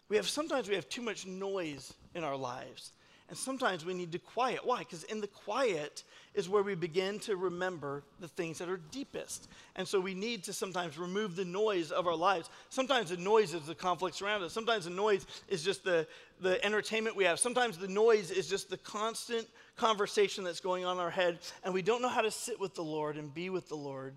We 0.09 0.17
have 0.17 0.29
sometimes 0.29 0.69
we 0.69 0.77
have 0.77 0.89
too 0.89 1.03
much 1.03 1.27
noise 1.27 1.93
in 2.15 2.23
our 2.23 2.37
lives. 2.37 2.93
And 3.29 3.37
sometimes 3.37 3.85
we 3.85 3.93
need 3.93 4.13
to 4.13 4.21
quiet. 4.21 4.61
Why? 4.65 4.79
Because 4.79 5.03
in 5.05 5.21
the 5.21 5.27
quiet 5.27 6.05
is 6.35 6.49
where 6.49 6.63
we 6.63 6.77
begin 6.77 7.19
to 7.21 7.35
remember 7.35 8.05
the 8.21 8.29
things 8.29 8.59
that 8.59 8.69
are 8.69 8.77
deepest. 8.93 9.49
And 9.75 9.89
so 9.89 9.99
we 9.99 10.15
need 10.15 10.45
to 10.45 10.53
sometimes 10.53 10.97
remove 10.97 11.35
the 11.35 11.45
noise 11.45 11.91
of 11.91 12.07
our 12.07 12.15
lives. 12.15 12.51
Sometimes 12.69 13.11
the 13.11 13.17
noise 13.17 13.53
is 13.53 13.63
the 13.63 13.75
conflicts 13.75 14.23
around 14.23 14.45
us. 14.45 14.53
Sometimes 14.53 14.85
the 14.85 14.93
noise 14.93 15.27
is 15.49 15.65
just 15.65 15.83
the, 15.83 16.07
the 16.41 16.65
entertainment 16.65 17.17
we 17.17 17.25
have. 17.25 17.41
Sometimes 17.41 17.79
the 17.79 17.89
noise 17.89 18.31
is 18.31 18.49
just 18.49 18.71
the 18.71 18.77
constant 18.77 19.49
conversation 19.75 20.45
that's 20.45 20.61
going 20.61 20.85
on 20.85 20.99
in 20.99 21.03
our 21.03 21.11
head. 21.11 21.41
And 21.65 21.75
we 21.75 21.83
don't 21.83 22.03
know 22.03 22.09
how 22.09 22.23
to 22.23 22.31
sit 22.31 22.61
with 22.61 22.77
the 22.77 22.85
Lord 22.85 23.17
and 23.17 23.35
be 23.35 23.51
with 23.51 23.69
the 23.69 23.77
Lord 23.77 24.15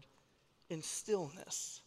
in 0.70 0.84
stillness. 0.84 1.82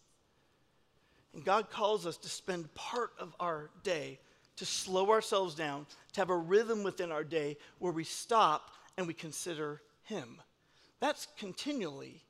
And 1.35 1.45
God 1.45 1.71
calls 1.71 2.05
us 2.05 2.17
to 2.19 2.29
spend 2.29 2.75
part 2.75 3.13
of 3.21 3.33
our 3.39 3.71
day 3.85 4.19
to 4.63 4.67
slow 4.67 5.11
ourselves 5.11 5.57
down, 5.57 5.85
to 6.13 6.21
have 6.21 6.31
a 6.31 6.37
rhythm 6.37 6.85
within 6.85 7.11
our 7.11 7.25
day 7.25 7.57
where 7.81 7.91
we 7.91 8.05
stop 8.05 8.71
and 8.97 9.09
we 9.09 9.13
consider 9.13 9.83
Him. 10.05 10.41
That's 11.01 11.27
continually 11.37 12.23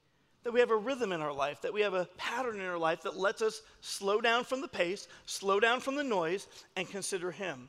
that 0.43 0.51
we 0.51 0.61
have 0.61 0.71
a 0.71 0.77
rhythm 0.77 1.13
in 1.13 1.21
our 1.21 1.35
life, 1.35 1.61
that 1.61 1.75
we 1.75 1.83
have 1.83 1.93
a 1.93 2.09
pattern 2.17 2.59
in 2.59 2.67
our 2.67 2.79
life 2.79 3.03
that 3.03 3.19
lets 3.19 3.43
us 3.43 3.61
slow 3.83 4.23
down 4.23 4.45
from 4.45 4.63
the 4.63 4.69
pace, 4.69 5.09
slow 5.27 5.61
down 5.61 5.81
from 5.81 5.95
the 5.95 6.03
noise, 6.03 6.47
and 6.75 6.89
consider 6.89 7.31
Him. 7.31 7.69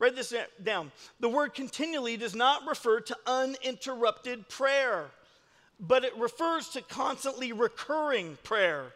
Write 0.00 0.16
this 0.16 0.34
down. 0.64 0.90
The 1.20 1.28
word 1.28 1.54
continually 1.54 2.16
does 2.16 2.34
not 2.34 2.66
refer 2.66 2.98
to 3.02 3.16
uninterrupted 3.24 4.48
prayer, 4.48 5.04
but 5.78 6.04
it 6.04 6.16
refers 6.16 6.70
to 6.70 6.82
constantly 6.82 7.52
recurring 7.52 8.36
prayer. 8.42 8.86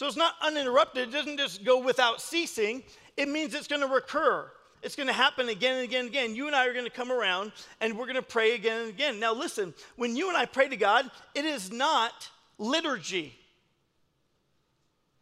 So 0.00 0.06
it's 0.06 0.16
not 0.16 0.32
uninterrupted, 0.40 1.10
it 1.10 1.12
doesn't 1.12 1.36
just 1.36 1.62
go 1.62 1.78
without 1.78 2.22
ceasing, 2.22 2.82
it 3.18 3.28
means 3.28 3.52
it's 3.52 3.66
going 3.66 3.82
to 3.82 3.86
recur. 3.86 4.50
It's 4.82 4.96
going 4.96 5.08
to 5.08 5.12
happen 5.12 5.50
again 5.50 5.74
and 5.74 5.84
again 5.84 6.06
and 6.06 6.08
again. 6.08 6.34
You 6.34 6.46
and 6.46 6.56
I 6.56 6.66
are 6.68 6.72
going 6.72 6.86
to 6.86 6.90
come 6.90 7.12
around 7.12 7.52
and 7.82 7.98
we're 7.98 8.06
going 8.06 8.16
to 8.16 8.22
pray 8.22 8.54
again 8.54 8.80
and 8.80 8.88
again. 8.88 9.20
Now, 9.20 9.34
listen, 9.34 9.74
when 9.96 10.16
you 10.16 10.28
and 10.28 10.38
I 10.38 10.46
pray 10.46 10.70
to 10.70 10.76
God, 10.78 11.10
it 11.34 11.44
is 11.44 11.70
not 11.70 12.30
liturgy, 12.56 13.34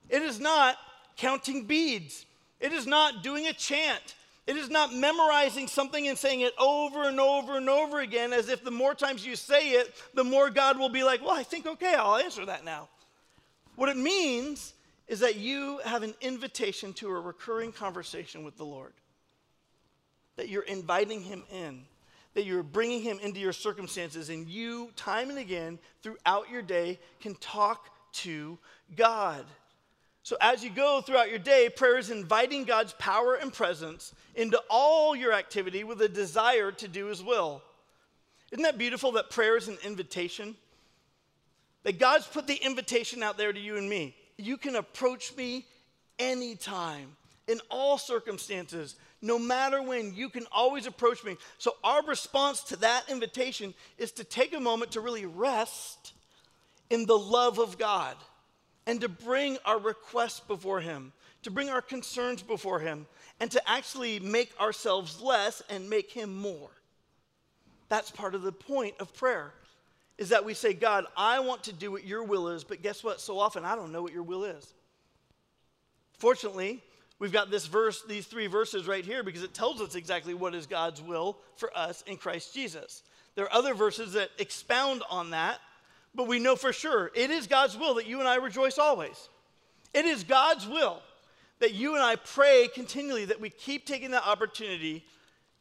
it 0.08 0.22
is 0.22 0.38
not 0.38 0.76
counting 1.16 1.64
beads, 1.64 2.24
it 2.60 2.72
is 2.72 2.86
not 2.86 3.24
doing 3.24 3.48
a 3.48 3.52
chant. 3.52 4.14
It 4.46 4.56
is 4.56 4.70
not 4.70 4.94
memorizing 4.94 5.66
something 5.66 6.06
and 6.06 6.16
saying 6.16 6.42
it 6.42 6.54
over 6.56 7.08
and 7.08 7.18
over 7.18 7.56
and 7.56 7.68
over 7.68 7.98
again 7.98 8.32
as 8.32 8.48
if 8.48 8.62
the 8.62 8.70
more 8.70 8.94
times 8.94 9.26
you 9.26 9.34
say 9.34 9.72
it, 9.72 9.92
the 10.14 10.24
more 10.24 10.50
God 10.50 10.78
will 10.78 10.88
be 10.88 11.02
like, 11.02 11.20
well, 11.20 11.32
I 11.32 11.42
think, 11.42 11.66
okay, 11.66 11.94
I'll 11.94 12.16
answer 12.16 12.46
that 12.46 12.64
now. 12.64 12.88
What 13.78 13.88
it 13.90 13.96
means 13.96 14.74
is 15.06 15.20
that 15.20 15.36
you 15.36 15.78
have 15.84 16.02
an 16.02 16.12
invitation 16.20 16.92
to 16.94 17.06
a 17.10 17.20
recurring 17.20 17.70
conversation 17.70 18.42
with 18.42 18.56
the 18.56 18.64
Lord, 18.64 18.92
that 20.34 20.48
you're 20.48 20.64
inviting 20.64 21.22
Him 21.22 21.44
in, 21.52 21.84
that 22.34 22.44
you're 22.44 22.64
bringing 22.64 23.02
Him 23.02 23.20
into 23.22 23.38
your 23.38 23.52
circumstances, 23.52 24.30
and 24.30 24.48
you, 24.48 24.90
time 24.96 25.30
and 25.30 25.38
again, 25.38 25.78
throughout 26.02 26.50
your 26.50 26.60
day, 26.60 26.98
can 27.20 27.36
talk 27.36 27.88
to 28.14 28.58
God. 28.96 29.44
So, 30.24 30.36
as 30.40 30.64
you 30.64 30.70
go 30.70 31.00
throughout 31.00 31.30
your 31.30 31.38
day, 31.38 31.68
prayer 31.68 31.98
is 31.98 32.10
inviting 32.10 32.64
God's 32.64 32.94
power 32.94 33.36
and 33.36 33.52
presence 33.52 34.12
into 34.34 34.60
all 34.68 35.14
your 35.14 35.32
activity 35.32 35.84
with 35.84 36.02
a 36.02 36.08
desire 36.08 36.72
to 36.72 36.88
do 36.88 37.06
His 37.06 37.22
will. 37.22 37.62
Isn't 38.50 38.64
that 38.64 38.76
beautiful 38.76 39.12
that 39.12 39.30
prayer 39.30 39.56
is 39.56 39.68
an 39.68 39.78
invitation? 39.84 40.56
That 41.84 41.98
God's 41.98 42.26
put 42.26 42.46
the 42.46 42.54
invitation 42.54 43.22
out 43.22 43.38
there 43.38 43.52
to 43.52 43.60
you 43.60 43.76
and 43.76 43.88
me. 43.88 44.14
You 44.36 44.56
can 44.56 44.76
approach 44.76 45.34
me 45.36 45.66
anytime, 46.18 47.16
in 47.46 47.60
all 47.70 47.98
circumstances, 47.98 48.96
no 49.20 49.38
matter 49.38 49.82
when, 49.82 50.14
you 50.14 50.28
can 50.28 50.46
always 50.52 50.86
approach 50.86 51.24
me. 51.24 51.36
So, 51.58 51.72
our 51.82 52.04
response 52.04 52.62
to 52.64 52.76
that 52.76 53.04
invitation 53.08 53.74
is 53.96 54.12
to 54.12 54.24
take 54.24 54.54
a 54.54 54.60
moment 54.60 54.92
to 54.92 55.00
really 55.00 55.26
rest 55.26 56.12
in 56.90 57.06
the 57.06 57.18
love 57.18 57.58
of 57.58 57.78
God 57.78 58.16
and 58.86 59.00
to 59.00 59.08
bring 59.08 59.58
our 59.64 59.78
requests 59.78 60.40
before 60.40 60.80
Him, 60.80 61.12
to 61.42 61.50
bring 61.50 61.68
our 61.68 61.82
concerns 61.82 62.42
before 62.42 62.80
Him, 62.80 63.06
and 63.40 63.50
to 63.50 63.68
actually 63.68 64.20
make 64.20 64.52
ourselves 64.60 65.20
less 65.20 65.62
and 65.68 65.90
make 65.90 66.12
Him 66.12 66.34
more. 66.34 66.70
That's 67.88 68.10
part 68.10 68.34
of 68.34 68.42
the 68.42 68.52
point 68.52 68.94
of 69.00 69.14
prayer, 69.14 69.52
is 70.18 70.30
that 70.30 70.44
we 70.44 70.52
say, 70.52 70.74
God, 70.74 71.06
I 71.16 71.40
want 71.40 71.64
to 71.64 71.72
do 71.72 71.92
what 71.92 72.04
your 72.04 72.24
will 72.24 72.48
is, 72.48 72.64
but 72.64 72.82
guess 72.82 73.04
what? 73.04 73.20
So 73.20 73.38
often 73.38 73.64
I 73.64 73.76
don't 73.76 73.92
know 73.92 74.02
what 74.02 74.12
your 74.12 74.24
will 74.24 74.44
is. 74.44 74.74
Fortunately, 76.18 76.82
we've 77.20 77.32
got 77.32 77.50
this 77.50 77.66
verse, 77.66 78.02
these 78.02 78.26
three 78.26 78.48
verses 78.48 78.88
right 78.88 79.04
here, 79.04 79.22
because 79.22 79.44
it 79.44 79.54
tells 79.54 79.80
us 79.80 79.94
exactly 79.94 80.34
what 80.34 80.54
is 80.54 80.66
God's 80.66 81.00
will 81.00 81.38
for 81.56 81.70
us 81.76 82.02
in 82.06 82.16
Christ 82.16 82.52
Jesus. 82.52 83.04
There 83.36 83.44
are 83.44 83.52
other 83.52 83.74
verses 83.74 84.14
that 84.14 84.30
expound 84.38 85.02
on 85.08 85.30
that, 85.30 85.60
but 86.14 86.26
we 86.26 86.40
know 86.40 86.56
for 86.56 86.72
sure 86.72 87.12
it 87.14 87.30
is 87.30 87.46
God's 87.46 87.76
will 87.76 87.94
that 87.94 88.06
you 88.06 88.18
and 88.18 88.28
I 88.28 88.36
rejoice 88.36 88.78
always. 88.78 89.28
It 89.94 90.04
is 90.04 90.24
God's 90.24 90.66
will 90.66 91.00
that 91.60 91.74
you 91.74 91.94
and 91.94 92.02
I 92.02 92.16
pray 92.16 92.68
continually 92.74 93.26
that 93.26 93.40
we 93.40 93.50
keep 93.50 93.86
taking 93.86 94.10
that 94.10 94.26
opportunity 94.26 95.04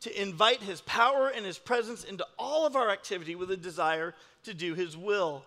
to 0.02 0.22
invite 0.22 0.62
His 0.62 0.82
power 0.82 1.30
and 1.30 1.46
His 1.46 1.58
presence 1.58 2.04
into 2.04 2.26
all 2.38 2.66
of 2.66 2.76
our 2.76 2.90
activity 2.90 3.36
with 3.36 3.52
a 3.52 3.58
desire 3.58 4.14
to 4.44 4.54
do 4.54 4.74
His 4.74 4.96
will. 4.96 5.44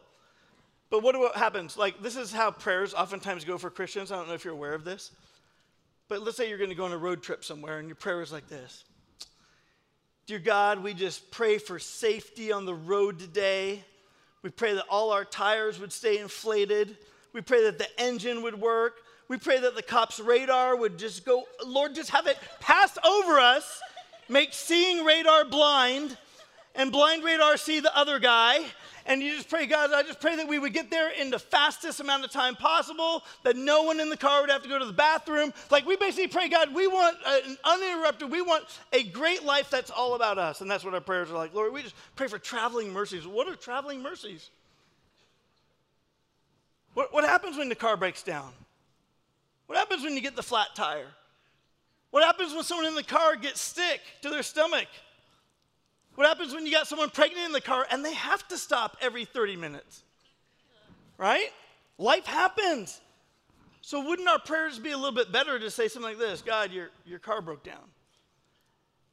But 0.90 1.02
what, 1.02 1.16
what 1.18 1.36
happens? 1.36 1.76
Like, 1.76 2.02
this 2.02 2.16
is 2.16 2.32
how 2.32 2.50
prayers 2.50 2.94
oftentimes 2.94 3.44
go 3.44 3.58
for 3.58 3.70
Christians. 3.70 4.10
I 4.10 4.16
don't 4.16 4.28
know 4.28 4.34
if 4.34 4.44
you're 4.44 4.54
aware 4.54 4.74
of 4.74 4.84
this. 4.84 5.12
But 6.08 6.22
let's 6.22 6.36
say 6.36 6.48
you're 6.48 6.58
going 6.58 6.70
to 6.70 6.76
go 6.76 6.84
on 6.84 6.92
a 6.92 6.98
road 6.98 7.22
trip 7.22 7.44
somewhere 7.44 7.78
and 7.78 7.88
your 7.88 7.94
prayer 7.94 8.20
is 8.20 8.32
like 8.32 8.48
this 8.48 8.84
Dear 10.26 10.40
God, 10.40 10.82
we 10.82 10.94
just 10.94 11.30
pray 11.30 11.58
for 11.58 11.78
safety 11.78 12.52
on 12.52 12.64
the 12.64 12.74
road 12.74 13.18
today. 13.18 13.84
We 14.42 14.50
pray 14.50 14.74
that 14.74 14.84
all 14.88 15.12
our 15.12 15.24
tires 15.24 15.78
would 15.78 15.92
stay 15.92 16.18
inflated. 16.18 16.96
We 17.32 17.40
pray 17.40 17.64
that 17.64 17.78
the 17.78 17.88
engine 18.00 18.42
would 18.42 18.60
work. 18.60 18.98
We 19.28 19.36
pray 19.38 19.60
that 19.60 19.76
the 19.76 19.82
cop's 19.82 20.18
radar 20.18 20.74
would 20.74 20.98
just 20.98 21.24
go, 21.24 21.44
Lord, 21.64 21.94
just 21.94 22.10
have 22.10 22.26
it 22.26 22.36
pass 22.58 22.98
over 23.04 23.38
us, 23.38 23.80
make 24.30 24.54
seeing 24.54 25.04
radar 25.04 25.44
blind, 25.44 26.16
and 26.74 26.92
blind 26.92 27.24
radar 27.24 27.56
see 27.56 27.80
the 27.80 27.96
other 27.96 28.18
guy, 28.18 28.64
and 29.06 29.22
you 29.22 29.34
just 29.34 29.48
pray, 29.48 29.66
God, 29.66 29.92
I 29.92 30.02
just 30.02 30.20
pray 30.20 30.36
that 30.36 30.46
we 30.46 30.58
would 30.58 30.72
get 30.72 30.90
there 30.90 31.10
in 31.10 31.30
the 31.30 31.38
fastest 31.38 32.00
amount 32.00 32.24
of 32.24 32.30
time 32.30 32.54
possible, 32.54 33.24
that 33.42 33.56
no 33.56 33.82
one 33.82 33.98
in 33.98 34.08
the 34.08 34.16
car 34.16 34.40
would 34.40 34.50
have 34.50 34.62
to 34.62 34.68
go 34.68 34.78
to 34.78 34.84
the 34.84 34.92
bathroom. 34.92 35.52
Like 35.70 35.86
we 35.86 35.96
basically 35.96 36.28
pray, 36.28 36.48
God, 36.48 36.72
we 36.74 36.86
want 36.86 37.16
an 37.26 37.58
uninterrupted, 37.64 38.30
we 38.30 38.42
want 38.42 38.64
a 38.92 39.02
great 39.02 39.44
life 39.44 39.70
that's 39.70 39.90
all 39.90 40.14
about 40.14 40.38
us. 40.38 40.60
And 40.60 40.70
that's 40.70 40.84
what 40.84 40.94
our 40.94 41.00
prayers 41.00 41.30
are 41.30 41.34
like. 41.34 41.54
Lord, 41.54 41.72
we 41.72 41.82
just 41.82 41.96
pray 42.14 42.28
for 42.28 42.38
traveling 42.38 42.92
mercies. 42.92 43.26
What 43.26 43.48
are 43.48 43.56
traveling 43.56 44.02
mercies? 44.02 44.50
What, 46.94 47.12
what 47.12 47.24
happens 47.24 47.56
when 47.56 47.68
the 47.68 47.74
car 47.74 47.96
breaks 47.96 48.22
down? 48.22 48.52
What 49.66 49.78
happens 49.78 50.04
when 50.04 50.14
you 50.14 50.20
get 50.20 50.36
the 50.36 50.42
flat 50.42 50.68
tire? 50.74 51.06
What 52.10 52.24
happens 52.24 52.52
when 52.52 52.64
someone 52.64 52.86
in 52.86 52.94
the 52.94 53.02
car 53.02 53.36
gets 53.36 53.60
sick 53.60 54.00
to 54.22 54.30
their 54.30 54.42
stomach? 54.42 54.88
What 56.16 56.26
happens 56.26 56.52
when 56.52 56.66
you 56.66 56.72
got 56.72 56.86
someone 56.86 57.10
pregnant 57.10 57.46
in 57.46 57.52
the 57.52 57.60
car 57.60 57.86
and 57.90 58.04
they 58.04 58.14
have 58.14 58.46
to 58.48 58.58
stop 58.58 58.96
every 59.00 59.24
30 59.24 59.56
minutes? 59.56 60.02
Right? 61.16 61.50
Life 61.98 62.26
happens. 62.26 63.00
So, 63.82 64.06
wouldn't 64.06 64.28
our 64.28 64.38
prayers 64.38 64.78
be 64.78 64.90
a 64.90 64.96
little 64.96 65.14
bit 65.14 65.32
better 65.32 65.58
to 65.58 65.70
say 65.70 65.88
something 65.88 66.10
like 66.10 66.18
this 66.18 66.42
God, 66.42 66.72
your, 66.72 66.90
your 67.06 67.18
car 67.18 67.40
broke 67.40 67.62
down. 67.62 67.82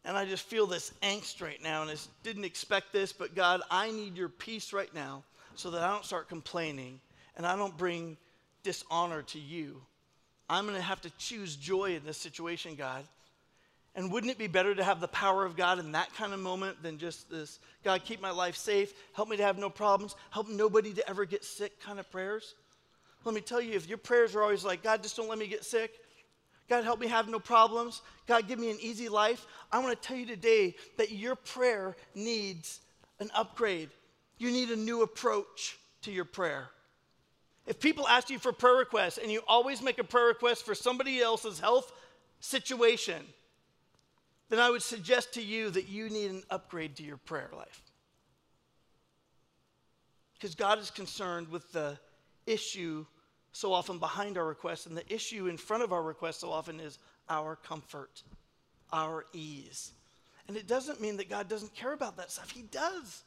And 0.04 0.18
I 0.18 0.26
just 0.26 0.44
feel 0.44 0.68
this 0.68 0.94
angst 1.02 1.42
right 1.42 1.62
now, 1.62 1.82
and 1.82 1.92
I 1.92 1.96
didn't 2.24 2.46
expect 2.46 2.94
this, 2.94 3.12
but 3.12 3.36
God, 3.36 3.62
I 3.70 3.92
need 3.92 4.16
your 4.16 4.30
peace 4.30 4.72
right 4.72 4.94
now 4.94 5.24
so 5.56 5.70
that 5.72 5.84
I 5.84 5.92
don't 5.92 6.06
start 6.06 6.30
complaining 6.30 7.02
and 7.36 7.46
I 7.46 7.56
don't 7.56 7.78
bring 7.78 8.18
dishonor 8.64 9.22
to 9.24 9.40
you. 9.40 9.82
I'm 10.50 10.66
going 10.66 10.78
to 10.78 10.82
have 10.82 11.02
to 11.02 11.10
choose 11.18 11.56
joy 11.56 11.96
in 11.96 12.06
this 12.06 12.18
situation, 12.18 12.76
God. 12.76 13.04
And 13.96 14.12
wouldn't 14.12 14.32
it 14.32 14.38
be 14.38 14.48
better 14.48 14.76
to 14.76 14.84
have 14.84 15.02
the 15.02 15.08
power 15.08 15.44
of 15.44 15.58
God 15.58 15.80
in 15.80 15.94
that 15.94 16.14
kind 16.14 16.32
of 16.32 16.40
moment 16.40 16.84
than 16.84 17.00
just 17.00 17.32
this, 17.32 17.60
God, 17.84 18.04
keep 18.06 18.22
my 18.22 18.30
life 18.30 18.56
safe, 18.56 18.94
help 19.14 19.28
me 19.28 19.38
to 19.38 19.44
have 19.44 19.58
no 19.58 19.72
problems, 19.72 20.16
help 20.30 20.48
nobody 20.48 20.94
to 20.94 21.10
ever 21.10 21.26
get 21.26 21.44
sick 21.44 21.82
kind 21.82 22.00
of 22.00 22.10
prayers? 22.12 22.54
Let 23.26 23.34
me 23.34 23.42
tell 23.42 23.60
you, 23.60 23.74
if 23.74 23.90
your 23.90 23.98
prayers 23.98 24.36
are 24.36 24.44
always 24.44 24.64
like, 24.64 24.84
God, 24.84 25.02
just 25.02 25.18
don't 25.18 25.28
let 25.28 25.40
me 25.40 25.48
get 25.48 25.66
sick, 25.66 25.92
God, 26.70 26.84
help 26.84 27.00
me 27.00 27.08
have 27.08 27.28
no 27.28 27.40
problems, 27.40 28.04
God, 28.28 28.48
give 28.48 28.60
me 28.60 28.70
an 28.70 28.78
easy 28.80 29.10
life, 29.10 29.48
I 29.72 29.80
want 29.80 30.00
to 30.00 30.08
tell 30.08 30.18
you 30.18 30.28
today 30.28 30.76
that 30.98 31.12
your 31.12 31.36
prayer 31.36 31.96
needs 32.14 32.82
an 33.20 33.32
upgrade. 33.34 33.90
You 34.38 34.52
need 34.52 34.70
a 34.70 34.76
new 34.76 35.02
approach 35.02 35.80
to 36.04 36.12
your 36.12 36.26
prayer. 36.26 36.70
If 37.68 37.82
people 37.82 38.08
ask 38.08 38.30
you 38.30 38.40
for 38.40 38.54
prayer 38.54 38.76
requests 38.76 39.18
and 39.18 39.30
you 39.30 39.42
always 39.46 39.82
make 39.82 40.00
a 40.00 40.04
prayer 40.04 40.28
request 40.28 40.66
for 40.66 40.74
somebody 40.74 41.20
else's 41.20 41.60
health 41.60 41.92
situation, 42.40 43.22
then 44.50 44.60
I 44.60 44.70
would 44.70 44.82
suggest 44.82 45.34
to 45.34 45.44
you 45.44 45.70
that 45.72 45.90
you 45.90 46.10
need 46.10 46.32
an 46.32 46.44
upgrade 46.50 46.96
to 46.96 47.04
your 47.04 47.18
prayer 47.18 47.50
life. 47.56 47.82
Because 50.34 50.56
God 50.56 50.80
is 50.80 50.90
concerned 50.90 51.50
with 51.50 51.70
the 51.74 52.00
issue 52.46 53.06
so 53.52 53.74
often 53.74 53.98
behind 53.98 54.38
our 54.38 54.46
requests, 54.46 54.86
and 54.86 54.96
the 54.96 55.14
issue 55.14 55.48
in 55.48 55.58
front 55.58 55.84
of 55.84 55.92
our 55.92 56.04
requests 56.04 56.40
so 56.40 56.52
often 56.52 56.80
is 56.80 57.00
our 57.28 57.56
comfort, 57.58 58.24
our 58.94 59.26
ease. 59.34 59.92
And 60.48 60.56
it 60.56 60.68
doesn't 60.68 61.02
mean 61.02 61.18
that 61.18 61.30
God 61.30 61.50
doesn't 61.50 61.74
care 61.76 61.92
about 61.92 62.16
that 62.18 62.32
stuff, 62.32 62.52
He 62.52 62.62
does. 62.62 63.24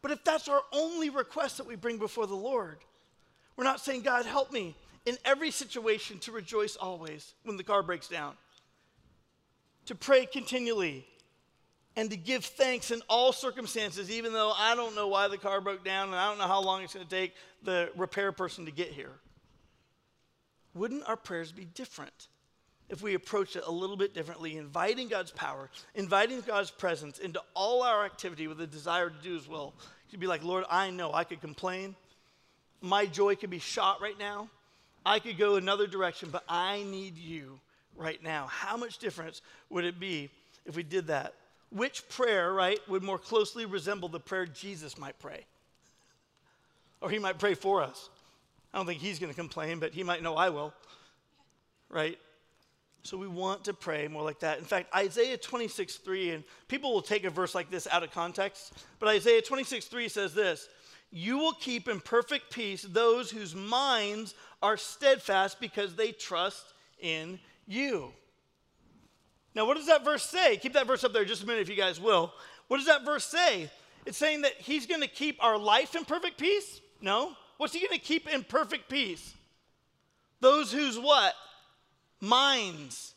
But 0.00 0.12
if 0.12 0.24
that's 0.24 0.48
our 0.48 0.62
only 0.72 1.10
request 1.10 1.58
that 1.58 1.66
we 1.66 1.76
bring 1.76 1.98
before 1.98 2.26
the 2.26 2.34
Lord, 2.34 2.78
we're 3.58 3.64
not 3.64 3.80
saying, 3.80 4.00
God, 4.00 4.24
help 4.24 4.50
me 4.50 4.74
in 5.04 5.18
every 5.26 5.50
situation 5.50 6.18
to 6.20 6.32
rejoice 6.32 6.76
always 6.76 7.34
when 7.44 7.58
the 7.58 7.64
car 7.64 7.82
breaks 7.82 8.08
down 8.08 8.34
to 9.88 9.94
pray 9.94 10.26
continually, 10.26 11.06
and 11.96 12.10
to 12.10 12.16
give 12.18 12.44
thanks 12.44 12.90
in 12.90 13.00
all 13.08 13.32
circumstances, 13.32 14.10
even 14.10 14.34
though 14.34 14.52
I 14.54 14.74
don't 14.74 14.94
know 14.94 15.08
why 15.08 15.28
the 15.28 15.38
car 15.38 15.62
broke 15.62 15.82
down 15.82 16.08
and 16.08 16.16
I 16.16 16.28
don't 16.28 16.36
know 16.36 16.46
how 16.46 16.60
long 16.60 16.82
it's 16.82 16.92
going 16.92 17.06
to 17.06 17.10
take 17.10 17.32
the 17.62 17.90
repair 17.96 18.30
person 18.30 18.66
to 18.66 18.70
get 18.70 18.88
here. 18.88 19.12
Wouldn't 20.74 21.08
our 21.08 21.16
prayers 21.16 21.52
be 21.52 21.64
different 21.64 22.28
if 22.90 23.00
we 23.00 23.14
approached 23.14 23.56
it 23.56 23.64
a 23.66 23.70
little 23.72 23.96
bit 23.96 24.12
differently, 24.12 24.58
inviting 24.58 25.08
God's 25.08 25.30
power, 25.30 25.70
inviting 25.94 26.42
God's 26.42 26.70
presence 26.70 27.18
into 27.18 27.40
all 27.54 27.82
our 27.82 28.04
activity 28.04 28.46
with 28.46 28.60
a 28.60 28.66
desire 28.66 29.08
to 29.08 29.22
do 29.22 29.32
His 29.32 29.48
will? 29.48 29.72
You'd 30.10 30.20
be 30.20 30.26
like, 30.26 30.44
Lord, 30.44 30.66
I 30.68 30.90
know 30.90 31.14
I 31.14 31.24
could 31.24 31.40
complain, 31.40 31.96
my 32.80 33.06
joy 33.06 33.36
could 33.36 33.50
be 33.50 33.58
shot 33.58 34.00
right 34.00 34.18
now. 34.18 34.48
I 35.04 35.18
could 35.18 35.38
go 35.38 35.56
another 35.56 35.86
direction, 35.86 36.28
but 36.30 36.44
I 36.48 36.82
need 36.82 37.16
you 37.16 37.60
right 37.96 38.22
now. 38.22 38.46
How 38.46 38.76
much 38.76 38.98
difference 38.98 39.42
would 39.70 39.84
it 39.84 39.98
be 39.98 40.30
if 40.66 40.76
we 40.76 40.82
did 40.82 41.08
that? 41.08 41.34
Which 41.70 42.08
prayer, 42.08 42.52
right, 42.52 42.78
would 42.88 43.02
more 43.02 43.18
closely 43.18 43.66
resemble 43.66 44.08
the 44.08 44.20
prayer 44.20 44.46
Jesus 44.46 44.98
might 44.98 45.18
pray? 45.18 45.44
Or 47.00 47.10
he 47.10 47.18
might 47.18 47.38
pray 47.38 47.54
for 47.54 47.82
us. 47.82 48.08
I 48.72 48.78
don't 48.78 48.86
think 48.86 49.00
he's 49.00 49.18
going 49.18 49.32
to 49.32 49.38
complain, 49.38 49.78
but 49.78 49.92
he 49.92 50.02
might 50.02 50.22
know 50.22 50.36
I 50.36 50.50
will, 50.50 50.74
right? 51.88 52.18
So 53.02 53.16
we 53.16 53.28
want 53.28 53.64
to 53.64 53.74
pray 53.74 54.08
more 54.08 54.22
like 54.22 54.40
that. 54.40 54.58
In 54.58 54.64
fact, 54.64 54.94
Isaiah 54.94 55.36
26, 55.36 55.96
3, 55.96 56.30
and 56.30 56.44
people 56.68 56.92
will 56.92 57.02
take 57.02 57.24
a 57.24 57.30
verse 57.30 57.54
like 57.54 57.70
this 57.70 57.86
out 57.86 58.02
of 58.02 58.10
context, 58.10 58.72
but 58.98 59.08
Isaiah 59.08 59.40
26, 59.40 59.86
3 59.86 60.08
says 60.08 60.34
this 60.34 60.68
You 61.10 61.38
will 61.38 61.54
keep 61.54 61.88
in 61.88 62.00
perfect 62.00 62.52
peace 62.52 62.82
those 62.82 63.30
whose 63.30 63.54
minds 63.54 64.34
are 64.62 64.76
steadfast 64.76 65.60
because 65.60 65.94
they 65.94 66.12
trust 66.12 66.74
in 67.00 67.38
you. 67.66 68.12
Now, 69.54 69.66
what 69.66 69.76
does 69.76 69.86
that 69.86 70.04
verse 70.04 70.24
say? 70.24 70.56
Keep 70.58 70.74
that 70.74 70.86
verse 70.86 71.04
up 71.04 71.12
there 71.12 71.24
just 71.24 71.42
a 71.42 71.46
minute 71.46 71.62
if 71.62 71.68
you 71.68 71.76
guys 71.76 72.00
will. 72.00 72.32
What 72.68 72.76
does 72.76 72.86
that 72.86 73.04
verse 73.04 73.24
say? 73.24 73.70
It's 74.06 74.18
saying 74.18 74.42
that 74.42 74.52
he's 74.58 74.86
going 74.86 75.00
to 75.00 75.08
keep 75.08 75.42
our 75.42 75.58
life 75.58 75.94
in 75.94 76.04
perfect 76.04 76.38
peace? 76.38 76.80
No. 77.00 77.32
What's 77.56 77.72
he 77.72 77.80
going 77.80 77.98
to 77.98 78.04
keep 78.04 78.28
in 78.28 78.44
perfect 78.44 78.88
peace? 78.88 79.34
Those 80.40 80.70
whose 80.70 80.98
what? 80.98 81.34
Minds. 82.20 83.14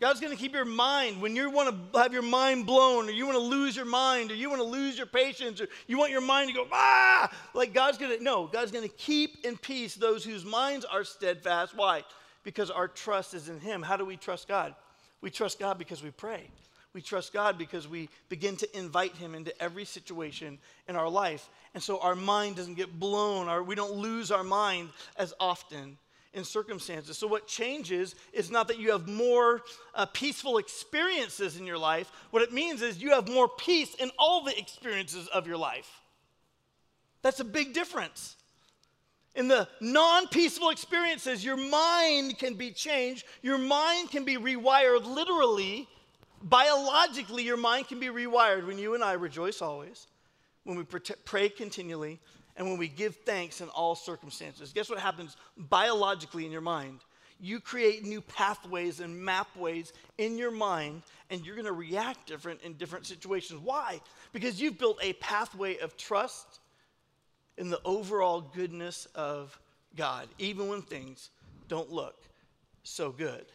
God's 0.00 0.18
going 0.18 0.32
to 0.32 0.38
keep 0.38 0.54
your 0.54 0.64
mind. 0.64 1.20
When 1.20 1.36
you 1.36 1.50
want 1.50 1.92
to 1.92 1.98
have 1.98 2.12
your 2.12 2.22
mind 2.22 2.64
blown, 2.64 3.06
or 3.08 3.12
you 3.12 3.26
want 3.26 3.36
to 3.36 3.44
lose 3.44 3.76
your 3.76 3.84
mind, 3.84 4.30
or 4.30 4.34
you 4.34 4.48
want 4.48 4.62
to 4.62 4.66
lose 4.66 4.96
your 4.96 5.06
patience, 5.06 5.60
or 5.60 5.68
you 5.86 5.98
want 5.98 6.10
your 6.10 6.22
mind 6.22 6.48
to 6.48 6.54
go, 6.54 6.66
ah, 6.72 7.30
like 7.52 7.74
God's 7.74 7.98
going 7.98 8.16
to, 8.16 8.24
no, 8.24 8.46
God's 8.46 8.72
going 8.72 8.88
to 8.88 8.94
keep 8.96 9.44
in 9.44 9.58
peace 9.58 9.94
those 9.94 10.24
whose 10.24 10.44
minds 10.44 10.86
are 10.86 11.04
steadfast. 11.04 11.76
Why? 11.76 12.02
Because 12.44 12.70
our 12.70 12.88
trust 12.88 13.34
is 13.34 13.50
in 13.50 13.60
Him. 13.60 13.82
How 13.82 13.98
do 13.98 14.06
we 14.06 14.16
trust 14.16 14.48
God? 14.48 14.74
We 15.20 15.28
trust 15.28 15.58
God 15.58 15.76
because 15.78 16.02
we 16.02 16.10
pray. 16.10 16.48
We 16.94 17.02
trust 17.02 17.34
God 17.34 17.58
because 17.58 17.86
we 17.86 18.08
begin 18.30 18.56
to 18.56 18.78
invite 18.78 19.14
Him 19.16 19.34
into 19.34 19.52
every 19.62 19.84
situation 19.84 20.58
in 20.88 20.96
our 20.96 21.10
life. 21.10 21.50
And 21.74 21.82
so 21.82 22.00
our 22.00 22.16
mind 22.16 22.56
doesn't 22.56 22.74
get 22.74 22.98
blown, 22.98 23.48
or 23.48 23.62
we 23.62 23.74
don't 23.74 23.92
lose 23.92 24.30
our 24.30 24.44
mind 24.44 24.88
as 25.16 25.34
often 25.38 25.98
in 26.32 26.44
circumstances. 26.44 27.18
So, 27.18 27.26
what 27.26 27.46
changes 27.46 28.14
is 28.32 28.50
not 28.50 28.68
that 28.68 28.78
you 28.78 28.92
have 28.92 29.08
more 29.08 29.62
uh, 29.94 30.06
peaceful 30.06 30.58
experiences 30.58 31.58
in 31.58 31.66
your 31.66 31.78
life. 31.78 32.10
What 32.30 32.42
it 32.42 32.52
means 32.52 32.82
is 32.82 33.02
you 33.02 33.10
have 33.10 33.28
more 33.28 33.48
peace 33.48 33.94
in 33.94 34.10
all 34.18 34.44
the 34.44 34.56
experiences 34.58 35.26
of 35.28 35.46
your 35.46 35.56
life. 35.56 36.00
That's 37.22 37.40
a 37.40 37.44
big 37.44 37.74
difference. 37.74 38.36
In 39.34 39.48
the 39.48 39.68
non 39.80 40.28
peaceful 40.28 40.70
experiences, 40.70 41.44
your 41.44 41.56
mind 41.56 42.38
can 42.38 42.54
be 42.54 42.70
changed, 42.70 43.24
your 43.42 43.58
mind 43.58 44.10
can 44.10 44.24
be 44.24 44.36
rewired 44.36 45.04
literally 45.04 45.88
Biologically, 46.42 47.42
your 47.42 47.58
mind 47.58 47.88
can 47.88 48.00
be 48.00 48.06
rewired 48.06 48.66
when 48.66 48.78
you 48.78 48.94
and 48.94 49.04
I 49.04 49.12
rejoice 49.12 49.60
always, 49.60 50.06
when 50.64 50.76
we 50.76 50.84
pray 50.84 51.50
continually, 51.50 52.18
and 52.56 52.68
when 52.68 52.78
we 52.78 52.88
give 52.88 53.16
thanks 53.16 53.60
in 53.60 53.68
all 53.68 53.94
circumstances. 53.94 54.72
Guess 54.72 54.90
what 54.90 54.98
happens 54.98 55.36
biologically 55.56 56.46
in 56.46 56.52
your 56.52 56.60
mind? 56.60 57.00
You 57.42 57.58
create 57.58 58.04
new 58.04 58.20
pathways 58.20 59.00
and 59.00 59.16
mapways 59.16 59.94
in 60.18 60.36
your 60.36 60.50
mind, 60.50 61.02
and 61.30 61.44
you're 61.44 61.54
to 61.64 61.72
react 61.72 62.26
different 62.26 62.60
in 62.62 62.74
different 62.74 63.06
situations. 63.06 63.60
Why? 63.62 64.00
Because 64.32 64.60
you've 64.60 64.78
built 64.78 64.98
a 65.00 65.14
pathway 65.14 65.78
of 65.78 65.96
trust 65.96 66.60
in 67.56 67.70
the 67.70 67.80
overall 67.84 68.42
goodness 68.42 69.06
of 69.14 69.58
God, 69.96 70.28
even 70.38 70.68
when 70.68 70.82
things 70.82 71.30
don't 71.68 71.90
look 71.90 72.16
so 72.82 73.10
good. 73.10 73.46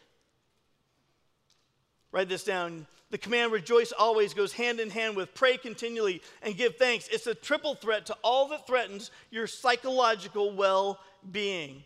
Write 2.12 2.30
this 2.30 2.44
down. 2.44 2.88
The 3.12 3.18
command 3.18 3.52
rejoice 3.52 3.92
always 3.92 4.34
goes 4.34 4.54
hand 4.54 4.80
in 4.80 4.90
hand 4.90 5.16
with 5.16 5.34
pray 5.34 5.58
continually 5.58 6.22
and 6.42 6.58
give 6.58 6.78
thanks. 6.78 7.08
It's 7.10 7.28
a 7.28 7.36
triple 7.36 7.76
threat 7.76 8.08
to 8.08 8.18
all 8.24 8.48
that 8.50 8.68
threatens 8.68 9.12
your 9.32 9.48
psychological 9.48 10.56
well 10.56 11.00
being. 11.32 11.84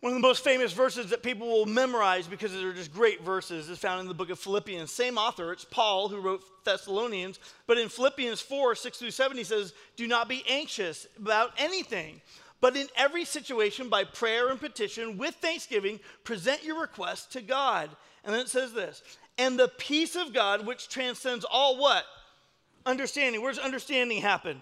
One 0.00 0.12
of 0.12 0.16
the 0.16 0.26
most 0.26 0.42
famous 0.42 0.72
verses 0.72 1.10
that 1.10 1.22
people 1.22 1.46
will 1.46 1.66
memorize 1.66 2.26
because 2.26 2.52
they're 2.52 2.72
just 2.72 2.92
great 2.92 3.22
verses 3.22 3.68
is 3.68 3.78
found 3.78 4.00
in 4.00 4.08
the 4.08 4.14
book 4.14 4.30
of 4.30 4.38
Philippians. 4.38 4.90
Same 4.90 5.18
author, 5.18 5.52
it's 5.52 5.66
Paul 5.66 6.08
who 6.08 6.20
wrote 6.20 6.42
Thessalonians. 6.64 7.38
But 7.66 7.76
in 7.76 7.90
Philippians 7.90 8.40
4 8.40 8.74
6 8.74 8.98
through 8.98 9.10
7, 9.10 9.36
he 9.36 9.44
says, 9.44 9.74
Do 9.96 10.06
not 10.06 10.26
be 10.26 10.42
anxious 10.48 11.06
about 11.18 11.52
anything, 11.58 12.22
but 12.62 12.76
in 12.76 12.88
every 12.96 13.26
situation, 13.26 13.90
by 13.90 14.04
prayer 14.04 14.48
and 14.48 14.58
petition, 14.58 15.18
with 15.18 15.34
thanksgiving, 15.34 16.00
present 16.24 16.64
your 16.64 16.80
requests 16.80 17.26
to 17.34 17.42
God. 17.42 17.90
And 18.24 18.34
then 18.34 18.42
it 18.42 18.48
says 18.48 18.72
this, 18.72 19.02
and 19.38 19.58
the 19.58 19.68
peace 19.68 20.16
of 20.16 20.34
God, 20.34 20.66
which 20.66 20.88
transcends 20.88 21.46
all 21.50 21.78
what? 21.78 22.04
Understanding. 22.84 23.42
Where's 23.42 23.58
understanding 23.58 24.20
happen? 24.20 24.60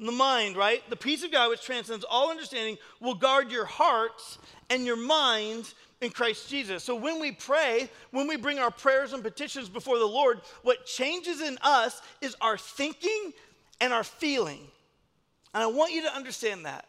In 0.00 0.06
the 0.06 0.12
mind, 0.12 0.56
right? 0.56 0.82
The 0.90 0.96
peace 0.96 1.24
of 1.24 1.32
God, 1.32 1.50
which 1.50 1.62
transcends 1.62 2.04
all 2.08 2.30
understanding, 2.30 2.78
will 3.00 3.14
guard 3.14 3.50
your 3.50 3.64
hearts 3.64 4.38
and 4.70 4.84
your 4.84 4.96
minds 4.96 5.74
in 6.00 6.10
Christ 6.10 6.48
Jesus. 6.48 6.84
So 6.84 6.94
when 6.94 7.20
we 7.20 7.32
pray, 7.32 7.90
when 8.12 8.28
we 8.28 8.36
bring 8.36 8.58
our 8.58 8.70
prayers 8.70 9.12
and 9.12 9.22
petitions 9.22 9.68
before 9.68 9.98
the 9.98 10.06
Lord, 10.06 10.40
what 10.62 10.86
changes 10.86 11.40
in 11.40 11.58
us 11.62 12.00
is 12.20 12.36
our 12.40 12.56
thinking 12.56 13.32
and 13.80 13.92
our 13.92 14.04
feeling. 14.04 14.60
And 15.54 15.62
I 15.62 15.66
want 15.66 15.92
you 15.92 16.02
to 16.02 16.14
understand 16.14 16.66
that. 16.66 16.86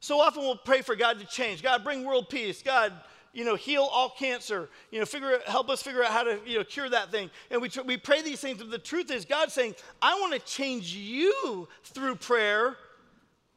So 0.00 0.20
often 0.20 0.42
we'll 0.42 0.56
pray 0.56 0.82
for 0.82 0.96
God 0.96 1.18
to 1.20 1.26
change. 1.26 1.62
God, 1.62 1.84
bring 1.84 2.04
world 2.04 2.28
peace. 2.28 2.62
God, 2.62 2.92
you 3.32 3.44
know, 3.44 3.54
heal 3.54 3.82
all 3.82 4.10
cancer, 4.10 4.68
you 4.90 4.98
know, 4.98 5.04
figure, 5.04 5.38
help 5.46 5.68
us 5.70 5.82
figure 5.82 6.02
out 6.02 6.10
how 6.10 6.22
to, 6.22 6.38
you 6.46 6.58
know, 6.58 6.64
cure 6.64 6.88
that 6.88 7.10
thing. 7.10 7.30
And 7.50 7.60
we, 7.60 7.70
we 7.84 7.96
pray 7.96 8.22
these 8.22 8.40
things, 8.40 8.58
but 8.58 8.70
the 8.70 8.78
truth 8.78 9.10
is 9.10 9.24
God's 9.24 9.52
saying, 9.52 9.74
I 10.00 10.14
want 10.14 10.32
to 10.32 10.40
change 10.40 10.94
you 10.94 11.68
through 11.84 12.16
prayer 12.16 12.76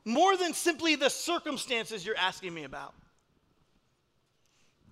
more 0.06 0.36
than 0.36 0.54
simply 0.54 0.96
the 0.96 1.10
circumstances 1.10 2.06
you're 2.06 2.18
asking 2.18 2.54
me 2.54 2.64
about. 2.64 2.94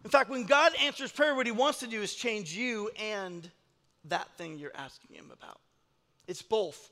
In 0.04 0.10
fact, 0.10 0.30
when 0.30 0.46
God 0.46 0.72
answers 0.82 1.12
prayer, 1.12 1.36
what 1.36 1.46
he 1.46 1.52
wants 1.52 1.80
to 1.80 1.88
do 1.88 2.02
is 2.02 2.16
change 2.16 2.54
you 2.54 2.90
and 3.00 3.50
that 4.06 4.28
thing 4.38 4.58
you're 4.58 4.76
asking 4.76 5.16
him 5.16 5.30
about. 5.32 5.60
It's 6.28 6.42
both. 6.42 6.90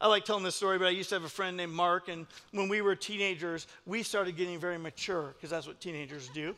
I 0.00 0.08
like 0.08 0.24
telling 0.24 0.42
this 0.42 0.56
story, 0.56 0.78
but 0.78 0.86
I 0.86 0.90
used 0.90 1.10
to 1.10 1.14
have 1.14 1.22
a 1.22 1.28
friend 1.28 1.56
named 1.56 1.72
Mark, 1.72 2.08
and 2.08 2.26
when 2.50 2.68
we 2.68 2.80
were 2.80 2.96
teenagers, 2.96 3.68
we 3.86 4.02
started 4.02 4.36
getting 4.36 4.58
very 4.58 4.76
mature 4.76 5.34
because 5.36 5.50
that's 5.50 5.68
what 5.68 5.80
teenagers 5.80 6.28
do. 6.34 6.56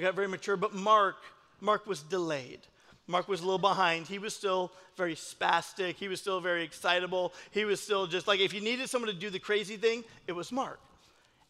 We 0.00 0.06
got 0.06 0.14
very 0.14 0.28
mature, 0.28 0.56
but 0.56 0.72
Mark, 0.72 1.16
Mark 1.60 1.86
was 1.86 2.02
delayed. 2.02 2.60
Mark 3.06 3.28
was 3.28 3.42
a 3.42 3.44
little 3.44 3.58
behind. 3.58 4.06
He 4.06 4.18
was 4.18 4.34
still 4.34 4.72
very 4.96 5.14
spastic. 5.14 5.96
He 5.96 6.08
was 6.08 6.22
still 6.22 6.40
very 6.40 6.62
excitable. 6.62 7.34
He 7.50 7.66
was 7.66 7.82
still 7.82 8.06
just 8.06 8.26
like, 8.26 8.40
if 8.40 8.54
you 8.54 8.62
needed 8.62 8.88
someone 8.88 9.12
to 9.12 9.14
do 9.14 9.28
the 9.28 9.38
crazy 9.38 9.76
thing, 9.76 10.02
it 10.26 10.32
was 10.32 10.50
Mark. 10.52 10.80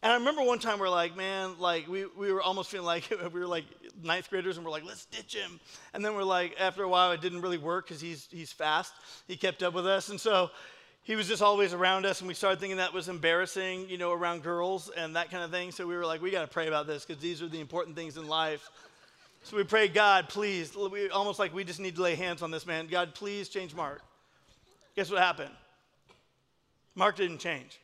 And 0.03 0.11
I 0.11 0.15
remember 0.15 0.43
one 0.43 0.59
time 0.59 0.79
we're 0.79 0.89
like, 0.89 1.15
man, 1.15 1.53
like 1.59 1.87
we, 1.87 2.07
we 2.17 2.33
were 2.33 2.41
almost 2.41 2.69
feeling 2.69 2.87
like 2.87 3.09
we 3.33 3.39
were 3.39 3.47
like 3.47 3.63
ninth 4.03 4.29
graders 4.29 4.57
and 4.57 4.65
we're 4.65 4.71
like, 4.73 4.83
let's 4.83 5.05
ditch 5.05 5.33
him. 5.33 5.61
And 5.93 6.03
then 6.03 6.13
we're 6.15 6.23
like, 6.23 6.57
after 6.59 6.83
a 6.83 6.89
while, 6.89 7.13
it 7.13 7.21
didn't 7.21 7.39
really 7.39 7.57
work 7.57 7.87
because 7.87 8.01
he's, 8.01 8.27
he's 8.31 8.51
fast. 8.51 8.91
He 9.29 9.37
kept 9.37 9.63
up 9.63 9.73
with 9.73 9.87
us. 9.87 10.09
And 10.09 10.19
so 10.19 10.51
he 11.03 11.15
was 11.15 11.27
just 11.27 11.41
always 11.41 11.73
around 11.73 12.05
us, 12.05 12.21
and 12.21 12.27
we 12.27 12.33
started 12.33 12.59
thinking 12.59 12.77
that 12.77 12.93
was 12.93 13.09
embarrassing, 13.09 13.89
you 13.89 13.97
know, 13.97 14.11
around 14.11 14.43
girls 14.43 14.91
and 14.95 15.15
that 15.15 15.31
kind 15.31 15.43
of 15.43 15.49
thing. 15.49 15.71
So 15.71 15.87
we 15.87 15.95
were 15.95 16.05
like, 16.05 16.21
we 16.21 16.29
got 16.29 16.41
to 16.41 16.47
pray 16.47 16.67
about 16.67 16.85
this 16.85 17.03
because 17.03 17.21
these 17.21 17.41
are 17.41 17.47
the 17.47 17.59
important 17.59 17.95
things 17.95 18.17
in 18.17 18.27
life. 18.27 18.69
So 19.43 19.57
we 19.57 19.63
prayed, 19.63 19.95
God, 19.95 20.29
please, 20.29 20.75
we, 20.75 21.09
almost 21.09 21.39
like 21.39 21.53
we 21.53 21.63
just 21.63 21.79
need 21.79 21.95
to 21.95 22.03
lay 22.03 22.13
hands 22.13 22.43
on 22.43 22.51
this 22.51 22.67
man. 22.67 22.85
God, 22.85 23.15
please 23.15 23.49
change 23.49 23.73
Mark. 23.73 24.01
Guess 24.95 25.09
what 25.09 25.19
happened? 25.19 25.49
Mark 26.93 27.15
didn't 27.15 27.39
change. 27.39 27.79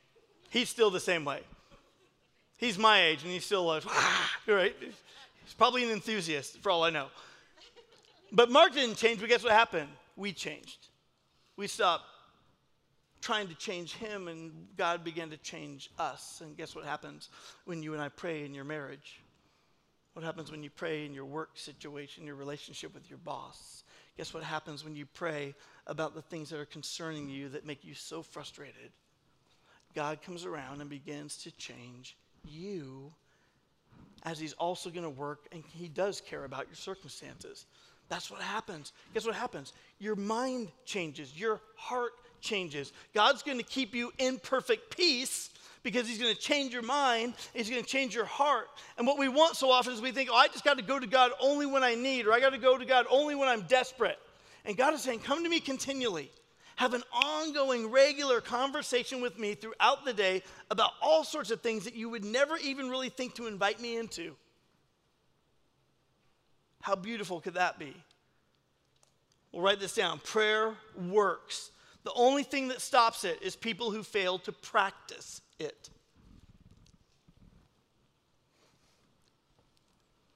He's 0.51 0.69
still 0.69 0.91
the 0.91 0.99
same 0.99 1.25
way. 1.25 1.41
He's 2.57 2.77
my 2.77 3.03
age, 3.03 3.23
and 3.23 3.31
he's 3.31 3.45
still 3.45 3.65
like, 3.65 3.83
right? 4.47 4.75
He's 4.79 5.53
probably 5.57 5.83
an 5.83 5.89
enthusiast, 5.89 6.59
for 6.61 6.71
all 6.71 6.83
I 6.83 6.91
know. 6.91 7.07
But 8.31 8.51
Mark 8.51 8.73
didn't 8.73 8.97
change, 8.97 9.19
but 9.19 9.29
guess 9.29 9.43
what 9.43 9.53
happened? 9.53 9.89
We 10.15 10.33
changed. 10.33 10.87
We 11.55 11.65
stopped 11.65 12.05
trying 13.27 13.49
to 13.49 13.55
change 13.55 13.93
him, 13.93 14.29
and 14.29 14.53
God 14.77 15.03
began 15.03 15.29
to 15.31 15.37
change 15.37 15.89
us. 15.99 16.39
And 16.41 16.55
guess 16.55 16.73
what 16.73 16.85
happens 16.85 17.27
when 17.65 17.83
you 17.83 17.91
and 17.91 18.01
I 18.01 18.07
pray 18.07 18.45
in 18.45 18.53
your 18.53 18.63
marriage? 18.63 19.19
What 20.13 20.23
happens 20.23 20.49
when 20.49 20.63
you 20.63 20.69
pray 20.69 21.05
in 21.05 21.13
your 21.13 21.25
work 21.25 21.49
situation, 21.55 22.25
your 22.25 22.37
relationship 22.37 22.93
with 22.93 23.09
your 23.09 23.19
boss? 23.19 23.83
Guess 24.15 24.33
what 24.33 24.43
happens 24.43 24.85
when 24.85 24.95
you 24.95 25.05
pray 25.05 25.55
about 25.87 26.15
the 26.15 26.21
things 26.21 26.49
that 26.51 26.59
are 26.61 26.65
concerning 26.65 27.27
you 27.27 27.49
that 27.49 27.65
make 27.65 27.83
you 27.83 27.93
so 27.93 28.23
frustrated? 28.23 28.91
God 29.93 30.21
comes 30.21 30.45
around 30.45 30.79
and 30.79 30.89
begins 30.89 31.35
to 31.43 31.51
change 31.51 32.15
you 32.45 33.11
as 34.23 34.39
He's 34.39 34.53
also 34.53 34.89
going 34.89 35.03
to 35.03 35.09
work, 35.09 35.47
and 35.51 35.65
He 35.73 35.89
does 35.89 36.21
care 36.21 36.45
about 36.45 36.67
your 36.67 36.77
circumstances. 36.77 37.65
That's 38.07 38.31
what 38.31 38.41
happens. 38.41 38.93
Guess 39.13 39.25
what 39.25 39.35
happens? 39.35 39.73
Your 39.99 40.15
mind 40.15 40.69
changes, 40.85 41.37
your 41.37 41.59
heart 41.75 42.13
changes. 42.41 42.91
God's 43.13 43.43
going 43.43 43.57
to 43.57 43.63
keep 43.63 43.95
you 43.95 44.11
in 44.17 44.39
perfect 44.39 44.95
peace 44.95 45.49
because 45.83 46.07
he's 46.07 46.17
going 46.17 46.33
to 46.33 46.39
change 46.39 46.73
your 46.73 46.81
mind, 46.81 47.33
he's 47.53 47.69
going 47.69 47.81
to 47.81 47.87
change 47.87 48.13
your 48.13 48.25
heart. 48.25 48.67
And 48.97 49.07
what 49.07 49.17
we 49.17 49.29
want 49.29 49.55
so 49.55 49.71
often 49.71 49.93
is 49.93 50.01
we 50.01 50.11
think, 50.11 50.29
oh, 50.31 50.35
I 50.35 50.47
just 50.47 50.65
got 50.65 50.77
to 50.77 50.83
go 50.83 50.99
to 50.99 51.07
God 51.07 51.31
only 51.39 51.65
when 51.65 51.83
I 51.83 51.95
need, 51.95 52.27
or 52.27 52.33
I 52.33 52.39
got 52.39 52.49
to 52.49 52.57
go 52.57 52.77
to 52.77 52.85
God 52.85 53.05
only 53.09 53.35
when 53.35 53.47
I'm 53.47 53.61
desperate. 53.61 54.19
And 54.65 54.75
God 54.75 54.93
is 54.93 55.01
saying, 55.01 55.19
come 55.19 55.43
to 55.43 55.49
me 55.49 55.61
continually. 55.61 56.29
Have 56.75 56.93
an 56.93 57.03
ongoing, 57.11 57.89
regular 57.89 58.41
conversation 58.41 59.21
with 59.21 59.39
me 59.39 59.55
throughout 59.55 60.05
the 60.05 60.13
day 60.13 60.43
about 60.69 60.91
all 61.01 61.23
sorts 61.23 61.51
of 61.51 61.61
things 61.61 61.85
that 61.85 61.95
you 61.95 62.09
would 62.09 62.23
never 62.23 62.57
even 62.57 62.89
really 62.89 63.09
think 63.09 63.35
to 63.35 63.47
invite 63.47 63.79
me 63.81 63.97
into. 63.97 64.35
How 66.81 66.95
beautiful 66.95 67.41
could 67.41 67.55
that 67.55 67.79
be? 67.79 67.95
We'll 69.51 69.63
write 69.63 69.79
this 69.79 69.95
down. 69.95 70.19
Prayer 70.19 70.75
works. 70.95 71.71
The 72.07 72.13
only 72.13 72.43
thing 72.43 72.69
that 72.69 72.79
stops 72.79 73.25
it 73.25 73.41
is 73.41 73.57
people 73.57 73.91
who 73.91 74.01
fail 74.01 74.39
to 74.39 74.53
practice 74.53 75.41
it. 75.59 75.89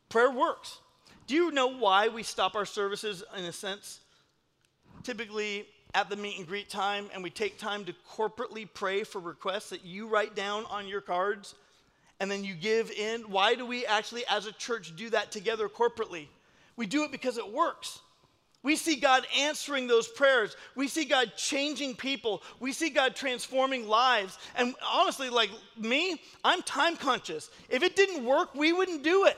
Prayer 0.09 0.29
works. 0.29 0.79
Do 1.27 1.35
you 1.35 1.49
know 1.49 1.67
why 1.67 2.09
we 2.09 2.23
stop 2.23 2.55
our 2.55 2.65
services 2.65 3.23
in 3.37 3.45
a 3.45 3.53
sense? 3.53 4.01
Typically 5.03 5.65
at 5.93 6.09
the 6.09 6.17
meet 6.17 6.39
and 6.39 6.45
greet 6.45 6.69
time, 6.69 7.05
and 7.13 7.23
we 7.23 7.29
take 7.29 7.57
time 7.57 7.85
to 7.85 7.93
corporately 8.17 8.67
pray 8.73 9.05
for 9.05 9.19
requests 9.19 9.69
that 9.69 9.85
you 9.85 10.09
write 10.09 10.35
down 10.35 10.65
on 10.65 10.89
your 10.89 10.99
cards 10.99 11.55
and 12.19 12.29
then 12.29 12.43
you 12.43 12.53
give 12.53 12.91
in. 12.91 13.21
Why 13.21 13.55
do 13.55 13.65
we 13.65 13.85
actually, 13.85 14.25
as 14.29 14.45
a 14.45 14.51
church, 14.51 14.93
do 14.97 15.09
that 15.11 15.31
together 15.31 15.69
corporately? 15.69 16.27
We 16.75 16.85
do 16.85 17.05
it 17.05 17.13
because 17.13 17.37
it 17.37 17.49
works. 17.49 18.01
We 18.63 18.75
see 18.75 18.95
God 18.95 19.25
answering 19.37 19.87
those 19.87 20.07
prayers. 20.07 20.55
We 20.75 20.87
see 20.87 21.05
God 21.05 21.33
changing 21.35 21.95
people. 21.95 22.43
We 22.59 22.73
see 22.73 22.89
God 22.89 23.15
transforming 23.15 23.87
lives. 23.87 24.37
And 24.55 24.75
honestly, 24.87 25.29
like 25.29 25.49
me, 25.77 26.21
I'm 26.43 26.61
time 26.61 26.95
conscious. 26.95 27.49
If 27.69 27.81
it 27.81 27.95
didn't 27.95 28.23
work, 28.23 28.53
we 28.53 28.71
wouldn't 28.71 29.03
do 29.03 29.25
it. 29.25 29.37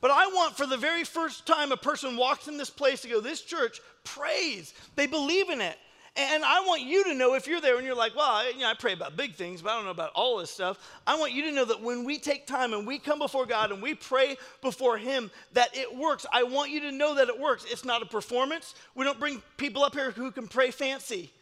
But 0.00 0.12
I 0.12 0.26
want 0.26 0.56
for 0.56 0.66
the 0.66 0.76
very 0.76 1.02
first 1.02 1.46
time 1.46 1.72
a 1.72 1.76
person 1.76 2.16
walks 2.16 2.46
in 2.46 2.56
this 2.56 2.70
place 2.70 3.00
to 3.02 3.08
go, 3.08 3.20
this 3.20 3.40
church 3.40 3.80
prays. 4.04 4.74
They 4.94 5.06
believe 5.06 5.50
in 5.50 5.60
it. 5.60 5.78
And 6.16 6.44
I 6.44 6.60
want 6.60 6.82
you 6.82 7.02
to 7.04 7.14
know 7.14 7.34
if 7.34 7.48
you're 7.48 7.60
there 7.60 7.76
and 7.76 7.84
you're 7.84 7.96
like, 7.96 8.14
well, 8.14 8.30
I, 8.30 8.52
you 8.54 8.60
know, 8.60 8.68
I 8.68 8.74
pray 8.74 8.92
about 8.92 9.16
big 9.16 9.34
things, 9.34 9.60
but 9.60 9.70
I 9.70 9.74
don't 9.74 9.84
know 9.84 9.90
about 9.90 10.12
all 10.14 10.38
this 10.38 10.50
stuff. 10.50 10.78
I 11.08 11.18
want 11.18 11.32
you 11.32 11.42
to 11.46 11.52
know 11.52 11.64
that 11.64 11.82
when 11.82 12.04
we 12.04 12.18
take 12.18 12.46
time 12.46 12.72
and 12.72 12.86
we 12.86 13.00
come 13.00 13.18
before 13.18 13.46
God 13.46 13.72
and 13.72 13.82
we 13.82 13.94
pray 13.94 14.36
before 14.62 14.96
Him, 14.96 15.32
that 15.54 15.76
it 15.76 15.92
works. 15.92 16.24
I 16.32 16.44
want 16.44 16.70
you 16.70 16.80
to 16.82 16.92
know 16.92 17.16
that 17.16 17.28
it 17.28 17.38
works. 17.38 17.64
It's 17.68 17.84
not 17.84 18.00
a 18.00 18.06
performance. 18.06 18.76
We 18.94 19.04
don't 19.04 19.18
bring 19.18 19.42
people 19.56 19.82
up 19.82 19.94
here 19.94 20.12
who 20.12 20.30
can 20.30 20.46
pray 20.46 20.70
fancy. 20.70 21.32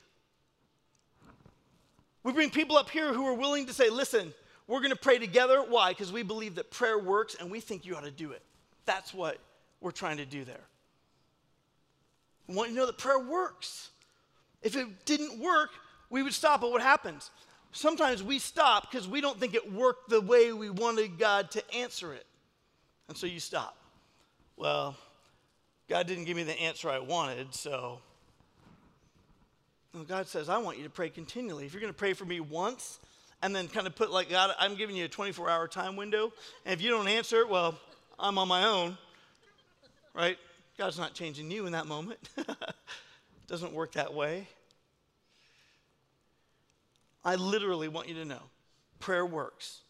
We 2.23 2.33
bring 2.33 2.49
people 2.49 2.79
up 2.79 2.89
here 2.89 3.13
who 3.13 3.27
are 3.27 3.35
willing 3.35 3.67
to 3.67 3.75
say, 3.75 3.91
listen, 3.91 4.33
we're 4.67 4.81
going 4.81 4.91
to 4.91 4.97
pray 4.97 5.19
together. 5.19 5.63
Why? 5.69 5.91
Because 5.91 6.11
we 6.11 6.23
believe 6.23 6.55
that 6.55 6.71
prayer 6.71 6.99
works 6.99 7.37
and 7.39 7.51
we 7.51 7.61
think 7.61 7.85
you 7.85 7.95
ought 7.95 8.05
to 8.05 8.11
do 8.11 8.31
it. 8.31 8.41
That's 8.87 9.13
what 9.13 9.37
we're 9.83 9.91
trying 9.91 10.17
to 10.17 10.25
do 10.25 10.45
there. 10.45 10.65
I 12.49 12.55
want 12.55 12.71
you 12.71 12.77
to 12.77 12.81
know 12.81 12.87
that 12.87 12.97
prayer 12.97 13.19
works. 13.19 13.91
If 14.63 14.77
it 14.77 15.05
didn't 15.05 15.39
work, 15.39 15.71
we 16.11 16.23
would 16.23 16.35
stop. 16.35 16.61
But 16.61 16.71
what 16.71 16.83
happens? 16.83 17.31
Sometimes 17.73 18.23
we 18.23 18.39
stop 18.39 18.91
because 18.91 19.09
we 19.09 19.21
don't 19.21 19.41
think 19.41 19.55
it 19.55 19.73
worked 19.73 20.11
the 20.11 20.21
way 20.21 20.53
we 20.53 20.71
wanted 20.71 21.19
God 21.19 21.51
to 21.53 21.75
answer 21.75 22.13
it. 22.13 22.27
And 23.09 23.17
so 23.17 23.27
you 23.27 23.41
stop. 23.41 23.77
Well, 24.57 24.97
God 25.89 26.07
didn't 26.07 26.25
give 26.25 26.37
me 26.37 26.43
the 26.43 26.59
answer 26.61 26.89
I 26.89 26.99
wanted, 26.99 27.55
so. 27.55 27.99
Well, 29.95 30.05
God 30.05 30.27
says, 30.27 30.49
I 30.49 30.59
want 30.59 30.79
you 30.79 30.85
to 30.85 30.91
pray 30.91 31.11
continually. 31.11 31.67
If 31.67 31.73
you're 31.73 31.81
going 31.81 31.93
to 31.93 31.99
pray 31.99 32.13
for 32.13 32.25
me 32.25 32.41
once 32.41 32.99
and 33.43 33.55
then 33.55 33.69
kind 33.69 33.87
of 33.87 33.97
put, 33.97 34.11
like, 34.11 34.31
God, 34.31 34.55
I'm 34.59 34.77
giving 34.77 34.97
you 34.97 35.07
a 35.07 35.09
24 35.09 35.51
hour 35.51 35.67
time 35.67 35.97
window, 35.97 36.33
and 36.65 36.73
if 36.73 36.81
you 36.81 36.91
don't 36.91 37.09
answer 37.09 37.47
well, 37.47 37.79
I'm 38.19 38.39
on 38.39 38.49
my 38.49 38.65
own, 38.65 38.97
right? 40.15 40.39
God's 40.79 40.99
not 40.99 41.15
changing 41.15 41.51
you 41.51 41.67
in 41.67 41.73
that 41.73 41.87
moment. 41.87 42.21
Doesn't 43.53 43.75
work 43.75 43.93
that 43.93 44.15
way. 44.15 44.49
I 47.23 47.35
literally 47.35 47.87
want 47.87 48.09
you 48.09 48.15
to 48.15 48.25
know 48.25 48.41
prayer 48.99 49.27
works 49.27 49.83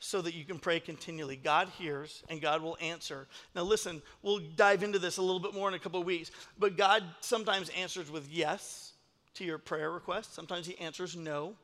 so 0.00 0.22
that 0.22 0.32
you 0.32 0.46
can 0.46 0.58
pray 0.58 0.80
continually. 0.80 1.36
God 1.36 1.68
hears 1.76 2.22
and 2.30 2.40
God 2.40 2.62
will 2.62 2.78
answer. 2.80 3.28
Now, 3.54 3.64
listen, 3.64 4.00
we'll 4.22 4.40
dive 4.56 4.82
into 4.82 4.98
this 4.98 5.18
a 5.18 5.22
little 5.22 5.40
bit 5.40 5.52
more 5.52 5.68
in 5.68 5.74
a 5.74 5.78
couple 5.78 6.00
of 6.00 6.06
weeks, 6.06 6.30
but 6.58 6.78
God 6.78 7.04
sometimes 7.20 7.68
answers 7.78 8.10
with 8.10 8.26
yes 8.30 8.94
to 9.34 9.44
your 9.44 9.58
prayer 9.58 9.90
request, 9.90 10.34
sometimes 10.34 10.64
He 10.66 10.78
answers 10.78 11.14
no, 11.14 11.54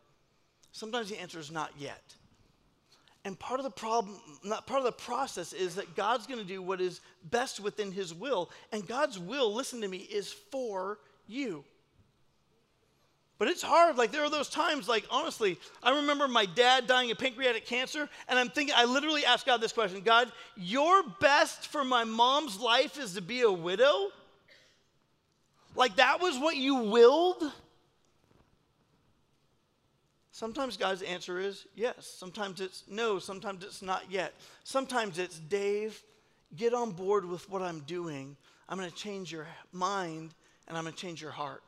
sometimes 0.72 1.08
He 1.08 1.16
answers 1.16 1.50
not 1.50 1.70
yet. 1.78 2.14
And 3.24 3.38
part 3.38 3.58
of 3.58 3.64
the 3.64 3.70
problem, 3.70 4.20
not 4.44 4.66
part 4.66 4.80
of 4.80 4.84
the 4.84 4.92
process 4.92 5.54
is 5.54 5.76
that 5.76 5.96
God's 5.96 6.26
going 6.26 6.40
to 6.40 6.46
do 6.46 6.60
what 6.60 6.82
is 6.82 7.00
best 7.30 7.58
within 7.58 7.90
his 7.90 8.12
will. 8.12 8.50
And 8.70 8.86
God's 8.86 9.18
will, 9.18 9.52
listen 9.52 9.80
to 9.80 9.88
me, 9.88 9.98
is 9.98 10.30
for 10.30 10.98
you. 11.28 11.64
But 13.38 13.46
it's 13.46 13.62
hard. 13.62 13.96
Like, 13.96 14.10
there 14.10 14.24
are 14.24 14.30
those 14.30 14.48
times, 14.48 14.88
like, 14.88 15.04
honestly, 15.10 15.58
I 15.80 15.96
remember 15.96 16.26
my 16.26 16.44
dad 16.44 16.88
dying 16.88 17.10
of 17.12 17.18
pancreatic 17.18 17.66
cancer, 17.66 18.08
and 18.28 18.38
I'm 18.38 18.48
thinking, 18.48 18.74
I 18.76 18.84
literally 18.84 19.24
asked 19.24 19.46
God 19.46 19.60
this 19.60 19.72
question 19.72 20.00
God, 20.00 20.32
your 20.56 21.02
best 21.20 21.68
for 21.68 21.84
my 21.84 22.02
mom's 22.02 22.58
life 22.58 22.98
is 22.98 23.14
to 23.14 23.22
be 23.22 23.42
a 23.42 23.52
widow? 23.52 24.08
Like, 25.76 25.96
that 25.96 26.20
was 26.20 26.36
what 26.36 26.56
you 26.56 26.74
willed? 26.74 27.44
Sometimes 30.32 30.76
God's 30.76 31.02
answer 31.02 31.40
is 31.40 31.66
yes. 31.74 32.06
Sometimes 32.06 32.60
it's 32.60 32.84
no. 32.88 33.18
Sometimes 33.18 33.64
it's 33.64 33.82
not 33.82 34.04
yet. 34.08 34.34
Sometimes 34.62 35.18
it's 35.18 35.36
Dave, 35.36 36.00
get 36.54 36.74
on 36.74 36.92
board 36.92 37.24
with 37.24 37.48
what 37.50 37.60
I'm 37.60 37.80
doing. 37.80 38.36
I'm 38.68 38.78
going 38.78 38.88
to 38.88 38.96
change 38.96 39.32
your 39.32 39.48
mind 39.72 40.34
and 40.68 40.76
I'm 40.76 40.84
going 40.84 40.94
to 40.94 41.00
change 41.00 41.20
your 41.20 41.32
heart. 41.32 41.62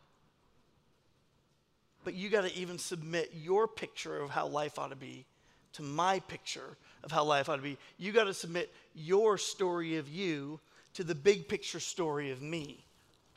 But 2.04 2.14
you 2.14 2.28
got 2.28 2.44
to 2.44 2.54
even 2.56 2.78
submit 2.78 3.32
your 3.34 3.66
picture 3.66 4.16
of 4.18 4.30
how 4.30 4.46
life 4.46 4.78
ought 4.78 4.90
to 4.90 4.96
be 4.96 5.26
to 5.74 5.82
my 5.82 6.20
picture 6.20 6.76
of 7.02 7.12
how 7.12 7.24
life 7.24 7.48
ought 7.48 7.56
to 7.56 7.62
be. 7.62 7.78
You 7.98 8.12
got 8.12 8.24
to 8.24 8.34
submit 8.34 8.72
your 8.94 9.38
story 9.38 9.96
of 9.96 10.08
you 10.08 10.60
to 10.94 11.04
the 11.04 11.14
big 11.14 11.48
picture 11.48 11.80
story 11.80 12.30
of 12.30 12.42
me. 12.42 12.84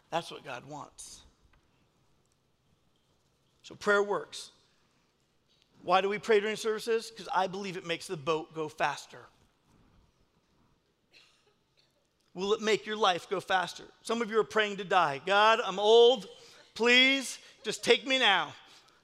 That's 0.09 0.31
what 0.31 0.43
God 0.43 0.65
wants. 0.65 1.21
So 3.63 3.75
prayer 3.75 4.03
works. 4.03 4.51
Why 5.83 6.01
do 6.01 6.09
we 6.09 6.17
pray 6.17 6.39
during 6.39 6.55
services? 6.55 7.11
Because 7.11 7.29
I 7.33 7.47
believe 7.47 7.77
it 7.77 7.85
makes 7.85 8.07
the 8.07 8.17
boat 8.17 8.53
go 8.55 8.67
faster. 8.67 9.19
Will 12.33 12.53
it 12.53 12.61
make 12.61 12.85
your 12.85 12.95
life 12.95 13.29
go 13.29 13.39
faster? 13.39 13.83
Some 14.01 14.21
of 14.21 14.31
you 14.31 14.39
are 14.39 14.43
praying 14.43 14.77
to 14.77 14.83
die. 14.83 15.21
God, 15.25 15.59
I'm 15.63 15.79
old. 15.79 16.27
Please 16.73 17.37
just 17.63 17.83
take 17.83 18.07
me 18.07 18.17
now. 18.17 18.53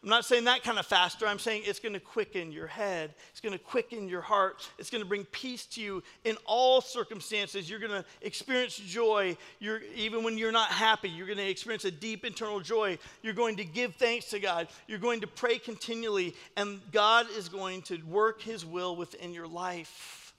I'm 0.01 0.09
not 0.09 0.23
saying 0.23 0.45
that 0.45 0.63
kind 0.63 0.79
of 0.79 0.85
faster. 0.85 1.27
I'm 1.27 1.39
saying 1.39 1.63
it's 1.65 1.79
going 1.79 1.93
to 1.93 1.99
quicken 1.99 2.53
your 2.53 2.67
head. 2.67 3.13
It's 3.31 3.41
going 3.41 3.51
to 3.51 3.59
quicken 3.59 4.07
your 4.07 4.21
heart. 4.21 4.69
It's 4.79 4.89
going 4.89 5.03
to 5.03 5.07
bring 5.07 5.25
peace 5.25 5.65
to 5.67 5.81
you 5.81 6.03
in 6.23 6.37
all 6.45 6.79
circumstances. 6.79 7.69
You're 7.69 7.79
going 7.79 7.91
to 7.91 8.05
experience 8.21 8.77
joy. 8.77 9.35
You're, 9.59 9.81
even 9.97 10.23
when 10.23 10.37
you're 10.37 10.53
not 10.53 10.69
happy, 10.69 11.09
you're 11.09 11.27
going 11.27 11.37
to 11.37 11.49
experience 11.49 11.83
a 11.83 11.91
deep 11.91 12.23
internal 12.23 12.61
joy. 12.61 12.97
You're 13.23 13.33
going 13.33 13.57
to 13.57 13.65
give 13.65 13.95
thanks 13.95 14.27
to 14.27 14.39
God. 14.39 14.69
You're 14.87 14.99
going 14.99 15.19
to 15.19 15.27
pray 15.27 15.59
continually, 15.59 16.33
and 16.55 16.79
God 16.93 17.27
is 17.35 17.49
going 17.49 17.81
to 17.83 18.01
work 18.03 18.41
His 18.41 18.65
will 18.65 18.95
within 18.95 19.33
your 19.33 19.47
life. 19.47 20.33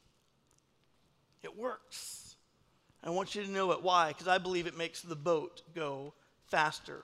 It 1.43 1.59
works. 1.59 2.20
I 3.03 3.11
want 3.11 3.35
you 3.35 3.43
to 3.43 3.51
know 3.51 3.73
it. 3.73 3.83
Why? 3.83 4.09
Because 4.09 4.29
I 4.29 4.39
believe 4.39 4.67
it 4.67 4.77
makes 4.77 5.01
the 5.01 5.17
boat 5.17 5.63
go 5.75 6.13
faster. 6.49 7.03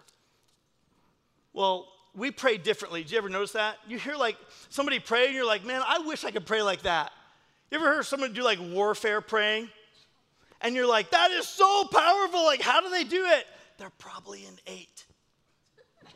Well, 1.53 1.89
we 2.15 2.31
pray 2.31 2.59
differently. 2.59 3.03
Did 3.03 3.13
you 3.13 3.19
ever 3.19 3.29
notice 3.29 3.53
that? 3.53 3.77
You 3.89 3.99
hear 3.99 4.17
like 4.17 4.37
somebody 4.69 4.99
pray 4.99 5.27
and 5.27 5.35
you're 5.35 5.47
like, 5.47 5.65
man, 5.65 5.83
I 5.87 6.01
wish 6.01 6.25
I 6.25 6.31
could 6.31 6.47
pray 6.47 6.63
like 6.63 6.83
that. 6.83 7.13
You 7.71 7.79
ever 7.79 7.87
heard 7.87 8.05
someone 8.05 8.33
do 8.33 8.43
like 8.43 8.59
warfare 8.61 9.21
praying? 9.21 9.69
And 10.61 10.75
you're 10.75 10.87
like, 10.87 11.11
that 11.11 11.31
is 11.31 11.47
so 11.47 11.85
powerful. 11.91 12.45
Like, 12.45 12.61
how 12.61 12.81
do 12.81 12.91
they 12.91 13.05
do 13.05 13.25
it? 13.27 13.47
They're 13.79 13.91
probably 13.99 14.45
an 14.47 14.59
eight. 14.67 15.05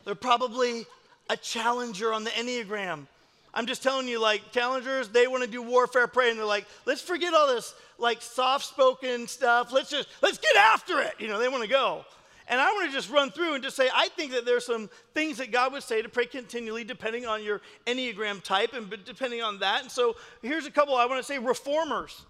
They're 0.03 0.15
probably 0.15 0.85
a 1.29 1.37
challenger 1.37 2.11
on 2.11 2.23
the 2.23 2.31
Enneagram. 2.31 3.07
I'm 3.53 3.65
just 3.65 3.83
telling 3.83 4.07
you, 4.07 4.19
like, 4.19 4.51
challengers, 4.51 5.09
they 5.09 5.27
want 5.27 5.43
to 5.43 5.49
do 5.49 5.61
warfare 5.61 6.07
praying. 6.07 6.37
They're 6.37 6.45
like, 6.45 6.65
let's 6.85 7.01
forget 7.01 7.33
all 7.33 7.47
this, 7.47 7.75
like, 8.01 8.21
soft 8.21 8.65
spoken 8.65 9.27
stuff. 9.27 9.71
Let's 9.71 9.89
just, 9.89 10.07
let's 10.21 10.37
get 10.37 10.55
after 10.55 10.99
it. 11.01 11.13
You 11.19 11.27
know, 11.27 11.39
they 11.39 11.47
want 11.47 11.63
to 11.63 11.69
go. 11.69 12.03
And 12.47 12.59
I 12.59 12.65
want 12.73 12.89
to 12.89 12.95
just 12.95 13.09
run 13.09 13.31
through 13.31 13.53
and 13.53 13.63
just 13.63 13.77
say, 13.77 13.87
I 13.93 14.09
think 14.09 14.33
that 14.33 14.45
there's 14.45 14.65
some 14.65 14.89
things 15.13 15.37
that 15.37 15.51
God 15.51 15.71
would 15.71 15.83
say 15.83 16.01
to 16.01 16.09
pray 16.09 16.25
continually, 16.25 16.83
depending 16.83 17.25
on 17.25 17.43
your 17.43 17.61
Enneagram 17.87 18.43
type 18.43 18.73
and 18.73 18.93
depending 19.05 19.41
on 19.41 19.59
that. 19.59 19.83
And 19.83 19.91
so 19.91 20.15
here's 20.41 20.65
a 20.65 20.71
couple 20.71 20.95
I 20.95 21.05
want 21.05 21.19
to 21.19 21.23
say 21.23 21.39
reformers. 21.39 22.25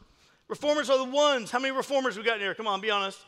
Reformers 0.48 0.90
are 0.92 0.98
the 0.98 1.12
ones. 1.12 1.50
How 1.50 1.60
many 1.60 1.76
reformers 1.76 2.18
we 2.18 2.24
got 2.24 2.36
in 2.36 2.42
here? 2.42 2.54
Come 2.54 2.68
on, 2.68 2.82
be 2.82 2.92
honest. 2.92 3.20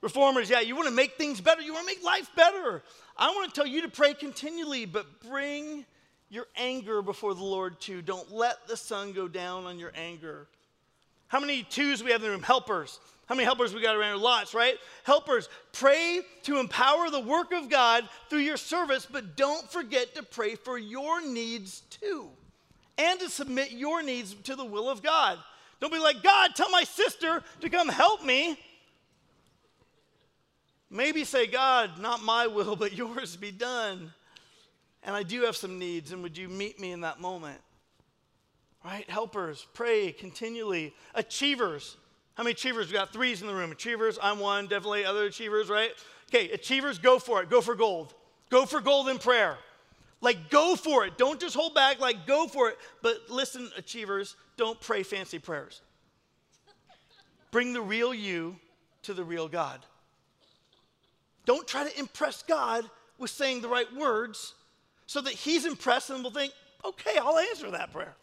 Reformers, 0.00 0.48
yeah, 0.48 0.60
you 0.60 0.74
want 0.74 0.88
to 0.88 0.94
make 0.94 1.16
things 1.18 1.40
better. 1.40 1.60
You 1.60 1.74
want 1.74 1.86
to 1.86 1.94
make 1.94 2.04
life 2.04 2.30
better. 2.34 2.82
I 3.16 3.28
want 3.30 3.52
to 3.52 3.60
tell 3.60 3.66
you 3.66 3.82
to 3.82 3.88
pray 3.88 4.14
continually, 4.14 4.86
but 4.86 5.20
bring 5.28 5.84
your 6.30 6.46
anger 6.56 7.02
before 7.02 7.34
the 7.34 7.44
Lord 7.44 7.78
too. 7.78 8.00
Don't 8.00 8.32
let 8.32 8.66
the 8.66 8.76
sun 8.76 9.12
go 9.12 9.28
down 9.28 9.64
on 9.64 9.78
your 9.78 9.92
anger. 9.94 10.46
How 11.32 11.40
many 11.40 11.62
twos 11.62 12.04
we 12.04 12.10
have 12.10 12.20
in 12.20 12.26
the 12.26 12.30
room? 12.30 12.42
Helpers. 12.42 13.00
How 13.24 13.34
many 13.34 13.46
helpers 13.46 13.74
we 13.74 13.80
got 13.80 13.96
around? 13.96 14.16
here? 14.16 14.22
Lots, 14.22 14.52
right? 14.52 14.74
Helpers, 15.02 15.48
pray 15.72 16.20
to 16.42 16.58
empower 16.58 17.08
the 17.08 17.20
work 17.20 17.52
of 17.52 17.70
God 17.70 18.06
through 18.28 18.40
your 18.40 18.58
service, 18.58 19.08
but 19.10 19.34
don't 19.34 19.66
forget 19.72 20.14
to 20.16 20.22
pray 20.22 20.56
for 20.56 20.76
your 20.76 21.26
needs 21.26 21.84
too 21.88 22.28
and 22.98 23.18
to 23.18 23.30
submit 23.30 23.70
your 23.70 24.02
needs 24.02 24.34
to 24.34 24.54
the 24.54 24.64
will 24.64 24.90
of 24.90 25.02
God. 25.02 25.38
Don't 25.80 25.90
be 25.90 25.98
like, 25.98 26.22
God, 26.22 26.50
tell 26.54 26.68
my 26.68 26.84
sister 26.84 27.42
to 27.62 27.70
come 27.70 27.88
help 27.88 28.22
me. 28.22 28.58
Maybe 30.90 31.24
say, 31.24 31.46
God, 31.46 31.98
not 31.98 32.22
my 32.22 32.46
will, 32.46 32.76
but 32.76 32.92
yours 32.92 33.36
be 33.36 33.50
done. 33.50 34.12
And 35.02 35.16
I 35.16 35.22
do 35.22 35.44
have 35.44 35.56
some 35.56 35.78
needs, 35.78 36.12
and 36.12 36.22
would 36.22 36.36
you 36.36 36.50
meet 36.50 36.78
me 36.78 36.92
in 36.92 37.00
that 37.00 37.20
moment? 37.22 37.58
Right? 38.84 39.08
Helpers, 39.08 39.66
pray 39.74 40.12
continually. 40.12 40.94
Achievers. 41.14 41.96
How 42.34 42.42
many 42.42 42.52
achievers? 42.52 42.88
We 42.88 42.94
got 42.94 43.12
threes 43.12 43.40
in 43.40 43.46
the 43.46 43.54
room. 43.54 43.70
Achievers, 43.70 44.18
I'm 44.20 44.38
one, 44.38 44.66
definitely 44.66 45.04
other 45.04 45.24
achievers, 45.24 45.68
right? 45.68 45.90
Okay, 46.28 46.50
achievers, 46.50 46.98
go 46.98 47.18
for 47.18 47.42
it. 47.42 47.50
Go 47.50 47.60
for 47.60 47.74
gold. 47.74 48.14
Go 48.50 48.66
for 48.66 48.80
gold 48.80 49.08
in 49.08 49.18
prayer. 49.18 49.56
Like, 50.20 50.50
go 50.50 50.76
for 50.76 51.04
it. 51.04 51.18
Don't 51.18 51.40
just 51.40 51.54
hold 51.54 51.74
back, 51.74 52.00
like, 52.00 52.26
go 52.26 52.46
for 52.46 52.70
it. 52.70 52.78
But 53.02 53.28
listen, 53.28 53.70
achievers, 53.76 54.36
don't 54.56 54.80
pray 54.80 55.02
fancy 55.02 55.38
prayers. 55.38 55.80
Bring 57.50 57.72
the 57.72 57.82
real 57.82 58.14
you 58.14 58.56
to 59.02 59.14
the 59.14 59.24
real 59.24 59.48
God. 59.48 59.80
Don't 61.44 61.66
try 61.66 61.88
to 61.88 61.98
impress 61.98 62.42
God 62.42 62.88
with 63.18 63.30
saying 63.30 63.60
the 63.62 63.68
right 63.68 63.92
words 63.94 64.54
so 65.06 65.20
that 65.20 65.32
He's 65.32 65.66
impressed 65.66 66.10
and 66.10 66.22
will 66.22 66.30
think, 66.30 66.52
okay, 66.84 67.18
I'll 67.20 67.38
answer 67.38 67.70
that 67.72 67.92
prayer. 67.92 68.14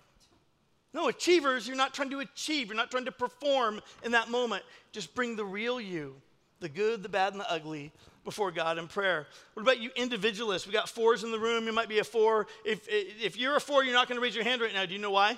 No, 0.94 1.08
achievers, 1.08 1.68
you're 1.68 1.78
not 1.78 1.94
trying 1.94 2.10
to 2.10 2.20
achieve, 2.20 2.68
you're 2.68 2.76
not 2.76 2.90
trying 2.90 3.06
to 3.06 3.12
perform 3.12 3.82
in 4.04 4.12
that 4.14 4.30
moment. 4.30 4.64
Just 4.92 5.14
bring 5.14 5.36
the 5.36 5.46
real 5.46 5.80
you, 5.80 6.16
the 6.62 6.70
good, 6.70 7.04
the 7.04 7.10
bad, 7.10 7.34
and 7.34 7.42
the 7.42 7.52
ugly 7.52 7.92
before 8.26 8.52
God 8.52 8.78
in 8.78 8.88
prayer. 8.88 9.28
What 9.54 9.64
about 9.64 9.80
you 9.80 9.92
individualists? 9.96 10.68
We 10.68 10.74
got 10.74 10.90
fours 10.90 11.24
in 11.24 11.32
the 11.32 11.40
room. 11.40 11.66
You 11.66 11.74
might 11.74 11.90
be 11.90 12.00
a 12.00 12.04
four. 12.04 12.48
If, 12.66 12.88
if 12.90 13.38
you're 13.38 13.56
a 13.56 13.62
four, 13.62 13.84
you're 13.84 13.94
not 13.94 14.08
going 14.08 14.18
to 14.18 14.22
raise 14.22 14.36
your 14.36 14.44
hand 14.44 14.62
right 14.62 14.74
now. 14.74 14.86
Do 14.86 14.94
you 14.94 15.00
know 15.00 15.12
why? 15.12 15.38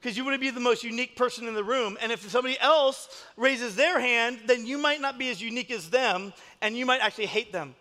Because 0.00 0.16
you 0.16 0.24
want 0.24 0.34
to 0.34 0.40
be 0.40 0.50
the 0.50 0.60
most 0.60 0.82
unique 0.82 1.14
person 1.14 1.46
in 1.46 1.54
the 1.54 1.64
room. 1.64 1.96
And 2.00 2.10
if 2.10 2.28
somebody 2.28 2.58
else 2.58 3.24
raises 3.36 3.76
their 3.76 4.00
hand, 4.00 4.40
then 4.46 4.66
you 4.66 4.78
might 4.78 5.00
not 5.00 5.18
be 5.18 5.30
as 5.30 5.40
unique 5.40 5.70
as 5.70 5.90
them, 5.90 6.32
and 6.60 6.76
you 6.76 6.86
might 6.86 7.00
actually 7.00 7.26
hate 7.26 7.52
them. 7.52 7.74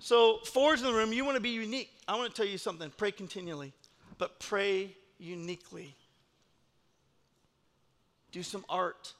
So, 0.00 0.38
fours 0.46 0.80
in 0.80 0.88
the 0.88 0.92
room, 0.92 1.12
you 1.12 1.24
want 1.24 1.36
to 1.36 1.40
be 1.40 1.50
unique. 1.50 1.90
I 2.08 2.16
want 2.16 2.34
to 2.34 2.36
tell 2.36 2.50
you 2.50 2.58
something 2.58 2.90
pray 2.96 3.12
continually 3.12 3.72
but 4.22 4.38
pray 4.38 4.94
uniquely. 5.18 5.96
Do 8.30 8.44
some 8.44 8.64
art 8.68 9.14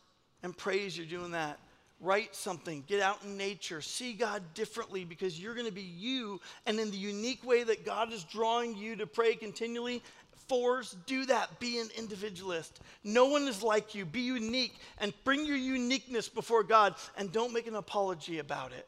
and 0.45 0.57
praise 0.57 0.97
you're 0.97 1.07
doing 1.07 1.33
that. 1.33 1.59
Write 1.99 2.37
something, 2.37 2.85
get 2.87 3.03
out 3.03 3.19
in 3.25 3.37
nature, 3.37 3.81
see 3.81 4.13
God 4.13 4.45
differently 4.55 5.05
because 5.05 5.41
you're 5.41 5.55
going 5.55 5.67
to 5.67 5.73
be 5.73 5.83
you. 5.83 6.41
And 6.67 6.79
in 6.79 6.93
the 6.93 6.97
unique 6.97 7.45
way 7.45 7.65
that 7.65 7.85
God 7.85 8.13
is 8.13 8.23
drawing 8.23 8.77
you 8.77 8.95
to 8.95 9.09
pray 9.09 9.35
continually, 9.35 10.05
fours, 10.47 10.95
do 11.07 11.27
that. 11.27 11.59
Be 11.59 11.81
an 11.81 11.89
individualist. 11.99 12.79
No 13.03 13.25
one 13.25 13.49
is 13.49 13.61
like 13.61 13.97
you. 13.97 14.05
Be 14.05 14.21
unique 14.21 14.77
and 14.99 15.13
bring 15.25 15.45
your 15.45 15.57
uniqueness 15.57 16.29
before 16.29 16.63
God 16.63 16.95
and 17.19 17.33
don't 17.33 17.53
make 17.53 17.67
an 17.67 17.75
apology 17.75 18.39
about 18.39 18.71
it. 18.71 18.87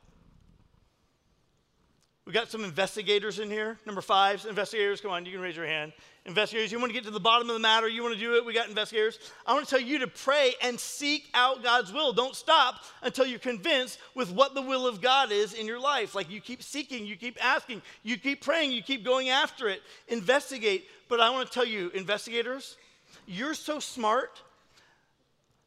We 2.26 2.32
got 2.32 2.50
some 2.50 2.64
investigators 2.64 3.38
in 3.38 3.50
here. 3.50 3.78
Number 3.84 4.00
five, 4.00 4.46
investigators, 4.48 5.02
come 5.02 5.10
on, 5.10 5.26
you 5.26 5.32
can 5.32 5.42
raise 5.42 5.56
your 5.56 5.66
hand. 5.66 5.92
Investigators, 6.24 6.72
you 6.72 6.78
want 6.78 6.88
to 6.88 6.94
get 6.94 7.04
to 7.04 7.10
the 7.10 7.20
bottom 7.20 7.50
of 7.50 7.54
the 7.54 7.60
matter, 7.60 7.86
you 7.86 8.02
want 8.02 8.14
to 8.14 8.20
do 8.20 8.36
it, 8.36 8.46
we 8.46 8.54
got 8.54 8.66
investigators. 8.66 9.18
I 9.46 9.52
want 9.52 9.66
to 9.66 9.70
tell 9.70 9.80
you 9.80 9.98
to 9.98 10.06
pray 10.06 10.54
and 10.62 10.80
seek 10.80 11.28
out 11.34 11.62
God's 11.62 11.92
will. 11.92 12.14
Don't 12.14 12.34
stop 12.34 12.76
until 13.02 13.26
you're 13.26 13.38
convinced 13.38 13.98
with 14.14 14.32
what 14.32 14.54
the 14.54 14.62
will 14.62 14.86
of 14.86 15.02
God 15.02 15.32
is 15.32 15.52
in 15.52 15.66
your 15.66 15.78
life. 15.78 16.14
Like 16.14 16.30
you 16.30 16.40
keep 16.40 16.62
seeking, 16.62 17.04
you 17.04 17.16
keep 17.16 17.36
asking, 17.44 17.82
you 18.02 18.16
keep 18.16 18.42
praying, 18.42 18.72
you 18.72 18.82
keep 18.82 19.04
going 19.04 19.28
after 19.28 19.68
it. 19.68 19.82
Investigate. 20.08 20.86
But 21.10 21.20
I 21.20 21.28
want 21.28 21.48
to 21.48 21.52
tell 21.52 21.66
you, 21.66 21.90
investigators, 21.90 22.78
you're 23.26 23.52
so 23.52 23.80
smart 23.80 24.40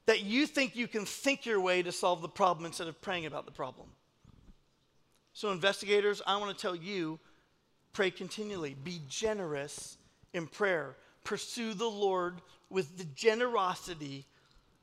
that 0.08 0.24
you 0.24 0.48
think 0.48 0.76
you 0.76 0.88
can 0.88 1.06
think 1.06 1.46
your 1.46 1.62
way 1.62 1.84
to 1.84 1.92
solve 1.92 2.24
the 2.24 2.30
problem 2.30 2.66
instead 2.66 2.88
of 2.88 3.00
praying 3.00 3.28
about 3.28 3.46
the 3.46 3.52
problem. 3.52 3.88
So, 5.38 5.52
investigators, 5.52 6.20
I 6.26 6.36
want 6.38 6.58
to 6.58 6.60
tell 6.60 6.76
you 6.76 7.20
pray 7.94 8.10
continually, 8.10 8.76
be 8.84 9.04
generous 9.08 10.00
in 10.34 10.48
prayer, 10.48 10.96
pursue 11.24 11.76
the 11.76 11.86
Lord 11.86 12.42
with 12.72 12.98
the 12.98 13.04
generosity 13.14 14.26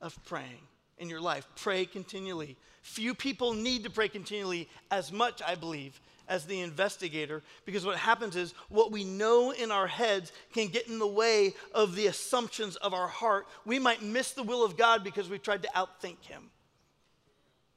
of 0.01 0.17
praying 0.25 0.61
in 0.99 1.11
your 1.11 1.21
life. 1.21 1.45
Pray 1.57 1.85
continually. 1.87 2.57
Few 2.83 3.17
people 3.17 3.53
need 3.53 3.83
to 3.83 3.91
pray 3.91 4.07
continually 4.07 4.69
as 4.93 5.11
much, 5.11 5.43
I 5.45 5.57
believe, 5.57 6.01
as 6.29 6.47
the 6.47 6.61
investigator, 6.61 7.43
because 7.65 7.85
what 7.85 7.97
happens 7.97 8.37
is 8.37 8.55
what 8.69 8.93
we 8.93 9.03
know 9.03 9.51
in 9.51 9.73
our 9.73 9.89
heads 9.89 10.31
can 10.53 10.69
get 10.69 10.87
in 10.87 11.01
the 11.01 11.07
way 11.09 11.55
of 11.75 11.97
the 11.97 12.07
assumptions 12.07 12.77
of 12.77 12.95
our 12.95 13.09
heart. 13.09 13.49
We 13.67 13.81
might 13.81 14.03
miss 14.03 14.31
the 14.31 14.45
will 14.45 14.65
of 14.65 14.77
God 14.77 15.03
because 15.03 15.29
we 15.29 15.39
tried 15.41 15.65
to 15.65 15.69
outthink 15.75 16.23
Him. 16.23 16.49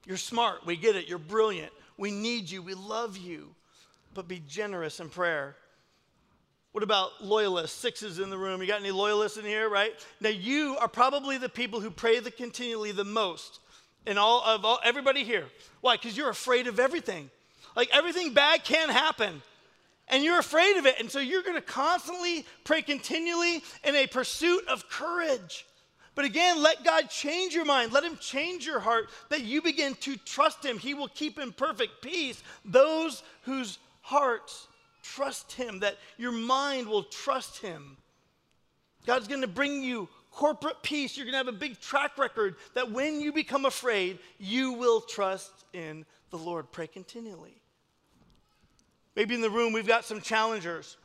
You're 0.05 0.17
smart, 0.17 0.63
we 0.63 0.77
get 0.77 0.95
it, 0.95 1.07
you're 1.07 1.17
brilliant, 1.17 1.71
we 1.97 2.11
need 2.11 2.49
you. 2.49 2.61
We 2.61 2.73
love 2.73 3.17
you. 3.17 3.55
But 4.13 4.27
be 4.27 4.41
generous 4.47 4.99
in 4.99 5.09
prayer. 5.09 5.55
What 6.71 6.83
about 6.83 7.23
loyalists? 7.23 7.77
Sixes 7.77 8.19
in 8.19 8.29
the 8.29 8.37
room. 8.37 8.61
You 8.61 8.67
got 8.67 8.81
any 8.81 8.91
loyalists 8.91 9.37
in 9.37 9.45
here, 9.45 9.69
right? 9.69 9.93
Now, 10.21 10.29
you 10.29 10.77
are 10.79 10.87
probably 10.87 11.37
the 11.37 11.49
people 11.49 11.79
who 11.79 11.89
pray 11.89 12.19
the 12.19 12.31
continually 12.31 12.91
the 12.91 13.03
most 13.03 13.59
in 14.07 14.17
all 14.17 14.41
of 14.43 14.63
all, 14.63 14.79
everybody 14.83 15.23
here. 15.23 15.45
Why? 15.81 15.97
Because 15.97 16.15
you're 16.15 16.29
afraid 16.29 16.67
of 16.67 16.79
everything. 16.79 17.29
Like 17.75 17.89
everything 17.91 18.33
bad 18.33 18.63
can 18.63 18.89
happen. 18.89 19.41
And 20.07 20.23
you're 20.23 20.39
afraid 20.39 20.77
of 20.77 20.85
it. 20.85 20.95
And 20.99 21.11
so 21.11 21.19
you're 21.19 21.43
going 21.43 21.55
to 21.55 21.61
constantly 21.61 22.45
pray 22.63 22.81
continually 22.81 23.61
in 23.83 23.95
a 23.95 24.07
pursuit 24.07 24.65
of 24.69 24.89
courage. 24.89 25.65
But 26.17 26.25
again, 26.25 26.63
let 26.63 26.83
God 26.83 27.11
change 27.11 27.53
your 27.53 27.63
mind. 27.63 27.91
Let 27.91 28.03
Him 28.03 28.17
change 28.17 28.65
your 28.65 28.79
heart 28.79 29.11
that 29.29 29.43
you 29.43 29.61
begin 29.61 29.93
to 30.01 30.17
trust 30.17 30.65
Him. 30.65 30.79
He 30.79 30.95
will 30.95 31.09
keep 31.09 31.37
in 31.37 31.51
perfect 31.51 32.01
peace 32.01 32.41
those 32.65 33.21
whose 33.43 33.77
hearts 34.01 34.67
trust 35.03 35.51
Him, 35.51 35.81
that 35.81 35.99
your 36.17 36.31
mind 36.31 36.87
will 36.87 37.03
trust 37.03 37.59
Him. 37.59 37.97
God's 39.05 39.27
going 39.27 39.41
to 39.41 39.47
bring 39.47 39.83
you 39.83 40.09
corporate 40.31 40.81
peace. 40.81 41.15
You're 41.15 41.27
going 41.27 41.33
to 41.33 41.37
have 41.37 41.47
a 41.49 41.51
big 41.51 41.79
track 41.79 42.17
record 42.17 42.55
that 42.73 42.91
when 42.91 43.21
you 43.21 43.31
become 43.31 43.65
afraid, 43.65 44.17
you 44.39 44.73
will 44.73 45.01
trust 45.01 45.51
in 45.73 46.03
the 46.31 46.37
Lord. 46.39 46.71
Pray 46.71 46.87
continually. 46.87 47.61
Maybe 49.15 49.35
in 49.35 49.41
the 49.41 49.51
room, 49.51 49.71
we've 49.71 49.87
got 49.87 50.03
some 50.03 50.19
challengers. 50.19 50.97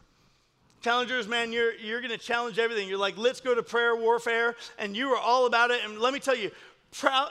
Challengers, 0.82 1.28
man, 1.28 1.52
you're, 1.52 1.74
you're 1.74 2.00
going 2.00 2.10
to 2.10 2.18
challenge 2.18 2.58
everything. 2.58 2.88
You're 2.88 2.98
like, 2.98 3.16
let's 3.16 3.40
go 3.40 3.54
to 3.54 3.62
prayer 3.62 3.94
warfare, 3.94 4.56
and 4.78 4.96
you 4.96 5.10
are 5.10 5.18
all 5.18 5.46
about 5.46 5.70
it. 5.70 5.80
And 5.84 5.98
let 6.00 6.12
me 6.12 6.18
tell 6.18 6.36
you, 6.36 6.50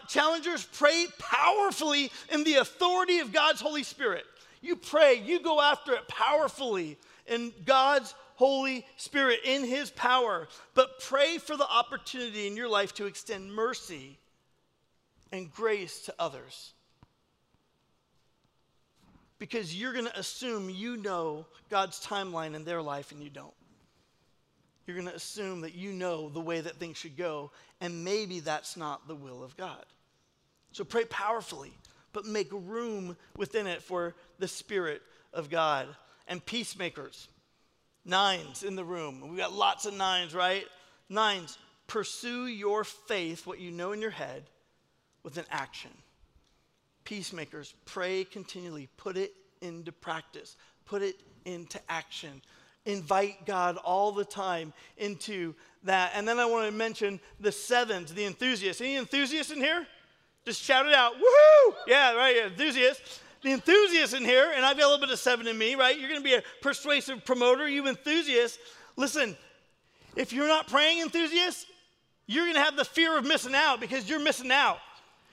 challengers 0.08 0.66
pray 0.72 1.08
powerfully 1.20 2.12
in 2.32 2.46
the 2.46 2.56
authority 2.56 3.20
of 3.20 3.34
God's 3.34 3.60
Holy 3.60 3.84
Spirit. 3.84 4.24
You 4.62 4.78
pray, 4.78 5.16
you 5.16 5.42
go 5.42 5.60
after 5.60 5.92
it 5.94 6.08
powerfully 6.08 6.98
in 7.28 7.52
God's 7.66 8.16
Holy 8.36 8.86
Spirit, 8.96 9.40
in 9.44 9.66
His 9.66 9.92
power. 9.92 10.48
But 10.74 11.02
pray 11.02 11.38
for 11.38 11.58
the 11.58 11.68
opportunity 11.68 12.48
in 12.48 12.56
your 12.56 12.70
life 12.70 12.94
to 12.96 13.06
extend 13.06 13.54
mercy 13.54 14.18
and 15.34 15.52
grace 15.52 16.04
to 16.04 16.16
others 16.18 16.72
because 19.42 19.76
you're 19.76 19.92
going 19.92 20.06
to 20.06 20.20
assume 20.20 20.70
you 20.70 20.98
know 20.98 21.48
God's 21.72 22.06
timeline 22.06 22.54
in 22.54 22.64
their 22.64 22.80
life 22.80 23.12
and 23.12 23.24
you 23.24 23.30
don't. 23.32 23.56
You're 24.86 24.96
going 24.96 25.08
to 25.08 25.16
assume 25.16 25.62
that 25.62 25.74
you 25.74 25.94
know 25.94 26.30
the 26.30 26.40
way 26.40 26.62
that 26.62 26.76
things 26.76 26.98
should 26.98 27.18
go, 27.18 27.50
and 27.80 28.06
maybe 28.06 28.40
that's 28.40 28.78
not 28.78 29.08
the 29.08 29.16
will 29.16 29.44
of 29.44 29.58
God. 29.58 29.84
So 30.74 30.84
pray 30.84 31.06
powerfully, 31.06 31.74
but 32.14 32.28
make 32.28 32.50
room 32.52 33.18
within 33.36 33.66
it 33.66 33.82
for 33.82 34.14
the 34.38 34.48
Spirit 34.48 35.02
of 35.34 35.50
God. 35.50 35.88
And 36.28 36.46
peacemakers, 36.46 37.28
nines 38.06 38.62
in 38.62 38.76
the 38.76 38.86
room. 38.86 39.28
We've 39.28 39.40
got 39.40 39.54
lots 39.54 39.88
of 39.88 39.96
nines, 39.96 40.36
right? 40.36 40.66
Nines, 41.10 41.58
pursue 41.88 42.46
your 42.46 42.84
faith, 42.84 43.48
what 43.48 43.60
you 43.60 43.72
know 43.72 43.92
in 43.92 44.02
your 44.02 44.12
head, 44.12 44.44
with 45.24 45.40
an 45.40 45.46
action 45.50 45.90
peacemakers, 47.04 47.74
pray 47.86 48.24
continually, 48.24 48.90
put 48.98 49.18
it 49.18 49.34
into 49.62 49.92
practice, 49.92 50.58
put 50.86 51.02
it 51.02 51.16
into 51.46 51.80
action. 51.90 52.42
Invite 52.86 53.46
God 53.46 53.78
all 53.78 54.12
the 54.12 54.26
time 54.26 54.74
into 54.98 55.54
that. 55.84 56.14
And 56.16 56.28
then 56.28 56.40
I 56.40 56.46
want 56.46 56.66
to 56.66 56.72
mention 56.72 57.20
the 57.40 57.52
sevens, 57.52 58.14
the 58.14 58.26
enthusiasts. 58.26 58.82
Any 58.82 58.96
enthusiasts 58.96 59.52
in 59.52 59.60
here? 59.60 59.86
Just 60.46 60.64
shout 60.64 60.88
it 60.88 60.94
out. 60.94 61.14
Woohoo! 61.14 61.74
Yeah, 61.86 62.16
right, 62.16 62.36
yeah, 62.36 62.48
enthusiasts. 62.48 63.20
The 63.44 63.52
enthusiast 63.52 64.14
in 64.14 64.24
here, 64.24 64.52
and 64.56 64.66
I've 64.66 64.78
got 64.78 64.86
a 64.86 64.90
little 64.90 65.06
bit 65.06 65.14
of 65.14 65.20
seven 65.20 65.48
in 65.48 65.58
me, 65.58 65.76
right? 65.76 65.98
You're 65.98 66.10
going 66.10 66.22
to 66.22 66.24
be 66.24 66.36
a 66.36 66.44
persuasive 66.62 67.26
promoter, 67.26 67.68
you 67.68 67.88
enthusiast. 67.88 68.60
Listen, 68.96 69.36
if 70.16 70.34
you're 70.34 70.48
not 70.48 70.68
praying 70.68 71.02
enthusiast, 71.02 71.68
you're 72.28 72.46
going 72.46 72.56
to 72.56 72.62
have 72.62 72.76
the 72.76 72.86
fear 72.86 73.18
of 73.18 73.26
missing 73.26 73.56
out 73.56 73.80
because 73.80 74.10
you're 74.10 74.20
missing 74.20 74.52
out. 74.52 74.78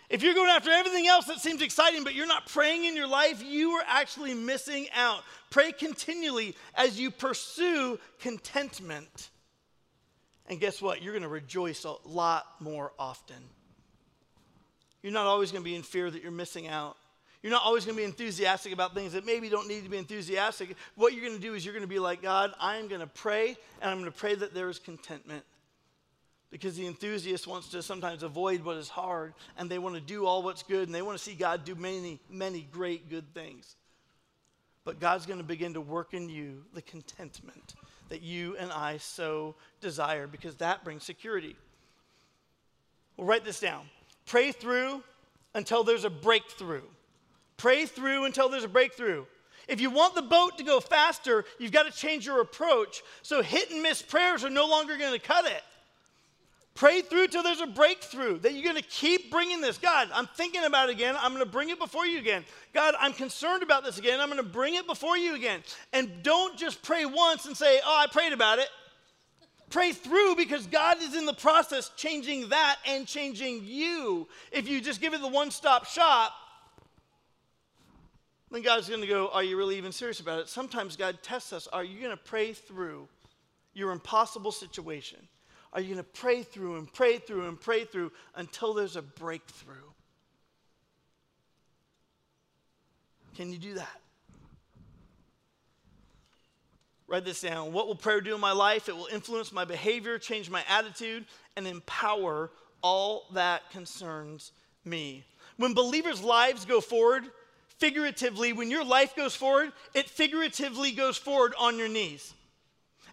If 0.09 0.23
you're 0.23 0.35
going 0.35 0.49
after 0.49 0.71
everything 0.71 1.07
else 1.07 1.27
that 1.27 1.41
seems 1.41 1.61
exciting, 1.61 2.03
but 2.03 2.15
you're 2.15 2.27
not 2.27 2.47
praying 2.47 2.85
in 2.85 2.97
your 2.97 3.07
life, 3.07 3.43
you 3.45 3.73
are 3.73 3.85
actually 3.87 4.33
missing 4.33 4.87
out. 4.95 5.23
Pray 5.51 5.71
continually 5.71 6.57
as 6.75 6.99
you 6.99 7.11
pursue 7.11 7.99
contentment. 8.19 9.31
And 10.47 10.59
guess 10.59 10.81
what? 10.81 11.03
You're 11.03 11.13
going 11.13 11.25
to 11.25 11.29
rejoice 11.29 11.85
a 11.85 11.95
lot 12.07 12.47
more 12.59 12.93
often. 12.99 13.37
You're 15.03 15.13
not 15.13 15.27
always 15.27 15.53
going 15.53 15.63
to 15.63 15.71
be 15.71 15.77
in 15.77 15.83
fear 15.83 16.11
that 16.11 16.23
you're 16.23 16.33
missing 16.33 16.69
out. 16.69 16.97
You're 17.43 17.53
not 17.53 17.63
always 17.63 17.85
going 17.85 17.97
to 17.97 18.01
be 18.01 18.05
enthusiastic 18.05 18.73
about 18.73 18.95
things 18.95 19.13
that 19.13 19.25
maybe 19.25 19.49
don't 19.49 19.69
need 19.69 19.85
to 19.85 19.91
be 19.91 19.99
enthusiastic. 19.99 20.75
What 20.97 21.13
you're 21.13 21.25
going 21.25 21.37
to 21.37 21.41
do 21.41 21.55
is 21.55 21.65
you're 21.65 21.75
going 21.75 21.85
to 21.85 21.89
be 21.89 22.01
like, 22.01 22.23
God, 22.23 22.53
I'm 22.59 22.89
going 22.89 23.01
to 23.01 23.07
pray, 23.07 23.57
and 23.81 23.91
I'm 23.91 24.01
going 24.01 24.11
to 24.11 24.19
pray 24.19 24.35
that 24.35 24.55
there 24.55 24.69
is 24.69 24.79
contentment. 24.79 25.45
Because 26.51 26.77
the 26.77 26.87
enthusiast 26.87 27.47
wants 27.47 27.69
to 27.69 27.83
sometimes 27.83 28.23
avoid 28.23 28.65
what 28.65 28.79
is 28.79 28.89
hard, 28.89 29.35
and 29.59 29.71
they 29.71 29.79
want 29.79 29.97
to 29.97 30.01
do 30.01 30.25
all 30.25 30.43
what's 30.43 30.63
good, 30.63 30.89
and 30.89 30.95
they 30.95 31.03
want 31.03 31.19
to 31.19 31.23
see 31.23 31.35
God 31.35 31.65
do 31.65 31.75
many, 31.75 32.21
many 32.31 32.67
great 32.73 33.11
good 33.11 33.35
things. 33.35 33.77
But 34.85 34.99
God's 34.99 35.27
going 35.27 35.41
to 35.41 35.45
begin 35.45 35.75
to 35.75 35.81
work 35.83 36.15
in 36.15 36.31
you 36.31 36.65
the 36.73 36.81
contentment 36.81 37.75
that 38.09 38.23
you 38.23 38.57
and 38.57 38.73
I 38.73 38.97
so 38.97 39.57
desire, 39.83 40.27
because 40.27 40.55
that 40.57 40.85
brings 40.85 41.05
security. 41.05 41.55
Well, 43.19 43.27
write 43.27 43.45
this 43.45 43.61
down. 43.61 43.85
Pray 44.25 44.53
through 44.53 45.03
until 45.55 45.85
there's 45.85 46.05
a 46.05 46.11
breakthrough. 46.11 46.83
Pray 47.59 47.85
through 47.85 48.25
until 48.25 48.49
there's 48.49 48.65
a 48.65 48.69
breakthrough. 48.69 49.27
If 49.67 49.83
you 49.83 49.91
want 49.91 50.15
the 50.15 50.23
boat 50.23 50.57
to 50.57 50.65
go 50.65 50.81
faster, 50.81 51.45
you've 51.59 51.73
got 51.73 51.85
to 51.85 51.93
change 51.93 52.25
your 52.25 52.41
approach. 52.41 53.03
So 53.21 53.43
hit 53.43 53.71
and 53.71 53.83
miss 53.83 54.01
prayers 54.01 54.45
are 54.45 54.51
no 54.51 54.67
longer 54.67 54.97
going 54.97 55.13
to 55.13 55.19
cut 55.19 55.45
it. 55.45 55.63
Pray 56.79 57.03
through 57.03 57.27
till 57.27 57.43
there's 57.43 57.61
a 57.61 57.67
breakthrough, 57.67 58.39
that 58.39 58.53
you're 58.53 58.63
going 58.63 58.77
to 58.77 58.89
keep 58.89 59.33
bringing 59.33 59.61
this. 59.61 59.79
God, 59.79 60.11
I'm 60.15 60.29
thinking 60.29 60.63
about 60.65 60.89
it 60.89 60.93
again. 60.93 61.17
I'm 61.19 61.33
going 61.33 61.45
to 61.45 61.51
bring 61.51 61.71
it 61.71 61.79
before 61.81 62.07
you 62.07 62.21
again. 62.21 62.45
God, 62.73 62.95
I'm 63.01 63.13
concerned 63.13 63.65
about 63.65 63.83
this 63.83 63.99
again. 63.99 64.21
I'm 64.21 64.29
going 64.29 64.41
to 64.41 64.49
bring 64.49 64.77
it 64.77 64.87
before 64.87 65.19
you 65.19 65.35
again. 65.35 65.65
And 65.93 66.23
don't 66.23 66.57
just 66.57 66.81
pray 66.85 67.05
once 67.05 67.47
and 67.47 67.57
say, 67.57 67.81
oh, 67.85 67.99
I 67.99 68.07
prayed 68.07 68.33
about 68.33 68.61
it. 68.61 68.69
Pray 69.71 69.91
through 69.91 70.37
because 70.37 70.69
God 70.69 70.99
is 71.03 71.17
in 71.17 71.27
the 71.27 71.35
process 71.35 71.91
changing 71.97 72.51
that 72.51 72.77
and 72.87 73.09
changing 73.09 73.63
you. 73.65 74.29
If 74.53 74.69
you 74.69 74.81
just 74.81 75.01
give 75.01 75.15
it 75.15 75.21
the 75.21 75.27
one 75.27 75.51
stop 75.51 75.85
shop, 75.85 76.33
then 78.53 78.63
God's 78.63 78.89
going 78.89 79.01
to 79.01 79.09
go, 79.09 79.31
Are 79.31 79.43
you 79.43 79.57
really 79.57 79.79
even 79.79 79.91
serious 79.91 80.21
about 80.21 80.39
it? 80.39 80.49
Sometimes 80.49 80.95
God 80.95 81.19
tests 81.23 81.53
us. 81.53 81.67
Are 81.67 81.83
you 81.83 81.99
going 81.99 82.17
to 82.17 82.23
pray 82.23 82.53
through 82.53 83.09
your 83.75 83.91
impossible 83.91 84.53
situation? 84.53 85.19
Are 85.73 85.81
you 85.81 85.95
going 85.95 86.05
to 86.05 86.21
pray 86.21 86.43
through 86.43 86.77
and 86.77 86.93
pray 86.93 87.19
through 87.19 87.47
and 87.47 87.61
pray 87.61 87.85
through 87.85 88.13
until 88.35 88.75
there's 88.75 88.97
a 88.97 89.03
breakthrough? 89.03 89.75
Can 93.37 93.53
you 93.53 93.59
do 93.59 93.75
that? 93.75 94.01
Write 97.07 97.25
this 97.25 97.41
down. 97.41 97.73
What 97.73 97.87
will 97.87 97.95
prayer 97.95 98.21
do 98.21 98.35
in 98.35 98.41
my 98.41 98.53
life? 98.53 98.89
It 98.89 98.97
will 98.97 99.09
influence 99.13 99.53
my 99.53 99.65
behavior, 99.65 100.19
change 100.19 100.51
my 100.51 100.63
attitude, 100.69 101.25
and 101.57 101.67
empower 101.67 102.51
all 102.83 103.27
that 103.33 103.71
concerns 103.71 104.53
me. 104.85 105.25
When 105.57 105.73
believers' 105.73 106.23
lives 106.23 106.65
go 106.65 106.81
forward, 106.81 107.25
figuratively, 107.79 108.53
when 108.53 108.71
your 108.71 108.85
life 108.85 109.17
goes 109.17 109.35
forward, 109.35 109.73
it 109.95 110.11
figuratively 110.11 110.93
goes 110.93 111.17
forward 111.17 111.55
on 111.59 111.79
your 111.79 111.89
knees. 111.89 112.35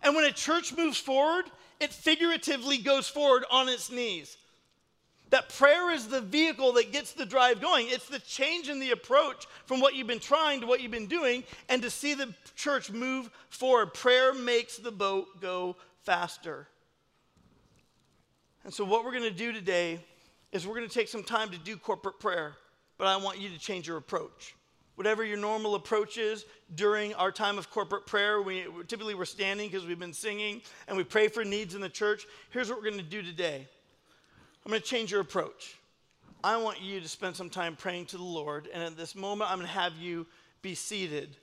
And 0.03 0.15
when 0.15 0.25
a 0.25 0.31
church 0.31 0.75
moves 0.75 0.97
forward, 0.97 1.45
it 1.79 1.91
figuratively 1.91 2.77
goes 2.77 3.07
forward 3.07 3.45
on 3.51 3.69
its 3.69 3.91
knees. 3.91 4.37
That 5.31 5.49
prayer 5.49 5.91
is 5.91 6.07
the 6.07 6.21
vehicle 6.21 6.73
that 6.73 6.91
gets 6.91 7.13
the 7.13 7.25
drive 7.25 7.59
going. 7.59 7.87
It's 7.89 8.07
the 8.07 8.19
change 8.19 8.69
in 8.69 8.79
the 8.79 8.91
approach 8.91 9.47
from 9.65 9.79
what 9.79 9.95
you've 9.95 10.07
been 10.07 10.19
trying 10.19 10.61
to 10.61 10.67
what 10.67 10.81
you've 10.81 10.91
been 10.91 11.07
doing, 11.07 11.43
and 11.67 11.81
to 11.81 11.89
see 11.89 12.13
the 12.13 12.33
church 12.55 12.91
move 12.91 13.29
forward. 13.49 13.93
Prayer 13.93 14.33
makes 14.33 14.77
the 14.77 14.91
boat 14.91 15.41
go 15.41 15.75
faster. 16.03 16.67
And 18.63 18.73
so, 18.73 18.85
what 18.85 19.03
we're 19.03 19.11
going 19.11 19.23
to 19.23 19.31
do 19.31 19.51
today 19.51 19.99
is 20.51 20.65
we're 20.65 20.75
going 20.75 20.87
to 20.87 20.93
take 20.93 21.07
some 21.07 21.23
time 21.23 21.49
to 21.49 21.57
do 21.57 21.75
corporate 21.75 22.19
prayer, 22.19 22.55
but 22.97 23.07
I 23.07 23.17
want 23.17 23.39
you 23.39 23.49
to 23.49 23.59
change 23.59 23.87
your 23.87 23.97
approach 23.97 24.55
whatever 24.95 25.23
your 25.23 25.37
normal 25.37 25.75
approach 25.75 26.17
is 26.17 26.45
during 26.73 27.13
our 27.15 27.31
time 27.31 27.57
of 27.57 27.69
corporate 27.69 28.05
prayer. 28.05 28.41
We 28.41 28.65
typically 28.87 29.15
we're 29.15 29.25
standing 29.25 29.69
because 29.69 29.85
we've 29.85 29.99
been 29.99 30.13
singing 30.13 30.61
and 30.87 30.97
we 30.97 31.03
pray 31.03 31.27
for 31.27 31.43
needs 31.43 31.75
in 31.75 31.81
the 31.81 31.89
church. 31.89 32.25
Here's 32.49 32.69
what 32.69 32.77
we're 32.77 32.89
going 32.89 33.03
to 33.03 33.09
do 33.09 33.21
today. 33.21 33.67
I'm 34.65 34.69
going 34.69 34.81
to 34.81 34.87
change 34.87 35.11
your 35.11 35.21
approach. 35.21 35.77
I 36.43 36.57
want 36.57 36.81
you 36.81 36.99
to 36.99 37.07
spend 37.07 37.35
some 37.35 37.49
time 37.49 37.75
praying 37.75 38.07
to 38.07 38.17
the 38.17 38.23
Lord, 38.23 38.67
and 38.71 38.83
at 38.83 38.97
this 38.97 39.15
moment, 39.15 39.49
I'm 39.49 39.57
going 39.57 39.67
to 39.67 39.73
have 39.73 39.93
you 39.93 40.27
be 40.61 40.75
seated. 40.75 41.35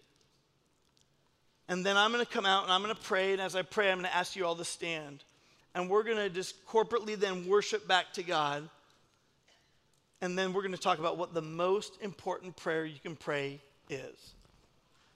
And 1.68 1.84
then 1.84 1.96
I'm 1.96 2.12
going 2.12 2.24
to 2.24 2.30
come 2.30 2.46
out 2.46 2.64
and 2.64 2.72
I'm 2.72 2.82
going 2.82 2.94
to 2.94 3.00
pray, 3.00 3.32
and 3.32 3.40
as 3.40 3.56
I 3.56 3.62
pray, 3.62 3.90
I'm 3.90 3.98
going 3.98 4.10
to 4.10 4.16
ask 4.16 4.36
you 4.36 4.44
all 4.44 4.54
to 4.56 4.64
stand. 4.64 5.24
And 5.74 5.88
we're 5.88 6.02
going 6.02 6.18
to 6.18 6.28
just 6.28 6.66
corporately 6.66 7.16
then 7.16 7.46
worship 7.46 7.88
back 7.88 8.12
to 8.14 8.22
God 8.22 8.68
and 10.22 10.38
then 10.38 10.52
we're 10.52 10.62
going 10.62 10.72
to 10.72 10.80
talk 10.80 11.00
about 11.00 11.18
what 11.18 11.34
the 11.34 11.42
most 11.42 12.00
important 12.00 12.56
prayer 12.56 12.86
you 12.86 13.00
can 13.02 13.16
pray 13.16 13.60
is. 13.90 14.34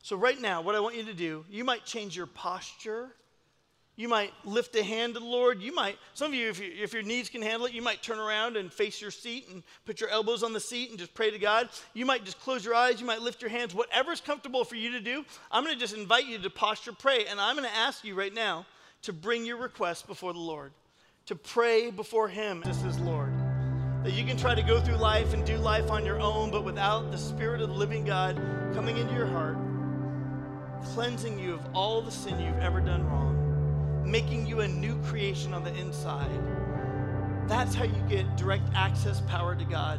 So, 0.03 0.17
right 0.17 0.39
now, 0.39 0.61
what 0.61 0.75
I 0.75 0.81
want 0.81 0.97
you 0.97 1.05
to 1.05 1.15
do, 1.15 1.45
you 1.49 1.65
might 1.65 1.85
change 1.87 2.17
your 2.17 2.27
posture. 2.27 3.09
You 3.99 4.09
might 4.09 4.33
lift 4.45 4.77
a 4.77 4.83
hand 4.83 5.15
to 5.15 5.21
the 5.21 5.27
Lord. 5.27 5.63
You 5.63 5.75
might, 5.75 5.97
some 6.13 6.33
of 6.33 6.35
you 6.35 6.51
if, 6.51 6.61
you, 6.61 6.71
if 6.83 6.93
your 6.93 7.03
knees 7.03 7.31
can 7.31 7.41
handle 7.41 7.67
it, 7.67 7.73
you 7.73 7.81
might 7.81 8.03
turn 8.03 8.19
around 8.19 8.59
and 8.59 8.71
face 8.71 9.01
your 9.01 9.11
seat 9.11 9.49
and 9.51 9.63
put 9.87 10.01
your 10.01 10.11
elbows 10.11 10.43
on 10.43 10.53
the 10.53 10.61
seat 10.61 10.91
and 10.91 10.99
just 10.99 11.15
pray 11.15 11.31
to 11.31 11.39
God. 11.39 11.71
You 11.95 12.05
might 12.05 12.25
just 12.25 12.39
close 12.41 12.63
your 12.63 12.75
eyes. 12.75 13.01
You 13.01 13.07
might 13.07 13.23
lift 13.23 13.41
your 13.41 13.51
hands. 13.51 13.75
Whatever's 13.75 14.21
comfortable 14.21 14.65
for 14.65 14.75
you 14.75 14.91
to 14.91 15.01
do, 15.01 15.25
I'm 15.51 15.65
going 15.65 15.75
to 15.75 15.81
just 15.81 15.95
invite 15.95 16.27
you 16.27 16.39
to 16.39 16.51
posture 16.51 16.93
pray. 16.93 17.25
And 17.25 17.41
I'm 17.41 17.57
going 17.57 17.69
to 17.69 17.75
ask 17.75 18.05
you 18.05 18.15
right 18.15 18.35
now 18.35 18.67
to 19.03 19.15
bring 19.15 19.47
your 19.47 19.57
request 19.57 20.07
before 20.07 20.35
the 20.35 20.41
Lord, 20.41 20.73
to 21.27 21.37
pray 21.37 21.91
before 21.91 22.29
Him 22.29 22.63
as 22.67 22.83
His 22.83 22.99
Lord 22.99 23.36
that 24.07 24.15
you 24.15 24.23
can 24.23 24.37
try 24.37 24.55
to 24.55 24.63
go 24.63 24.81
through 24.81 24.95
life 24.95 25.35
and 25.35 25.45
do 25.45 25.57
life 25.57 25.91
on 25.91 26.07
your 26.07 26.21
own, 26.21 26.49
but 26.49 26.63
without 26.63 27.11
the 27.11 27.19
Spirit 27.19 27.61
of 27.61 27.71
the 27.71 27.75
living 27.75 28.05
God 28.05 28.37
coming 28.73 28.99
into 28.99 29.13
your 29.13 29.27
heart, 29.27 29.59
cleansing 30.95 31.37
you 31.41 31.55
of 31.55 31.61
all 31.75 32.01
the 32.01 32.13
sin 32.13 32.39
you've 32.39 32.61
ever 32.61 32.81
done 32.81 33.05
wrong, 33.09 34.05
making 34.09 34.47
you 34.47 34.61
a 34.61 34.69
new 34.69 34.97
creation 35.03 35.53
on 35.53 35.65
the 35.65 35.75
inside. 35.75 36.31
That's 37.49 37.75
how 37.75 37.83
you 37.83 38.01
get 38.09 38.37
direct 38.37 38.69
access 38.77 39.23
power 39.23 39.57
to 39.57 39.65
God. 39.65 39.99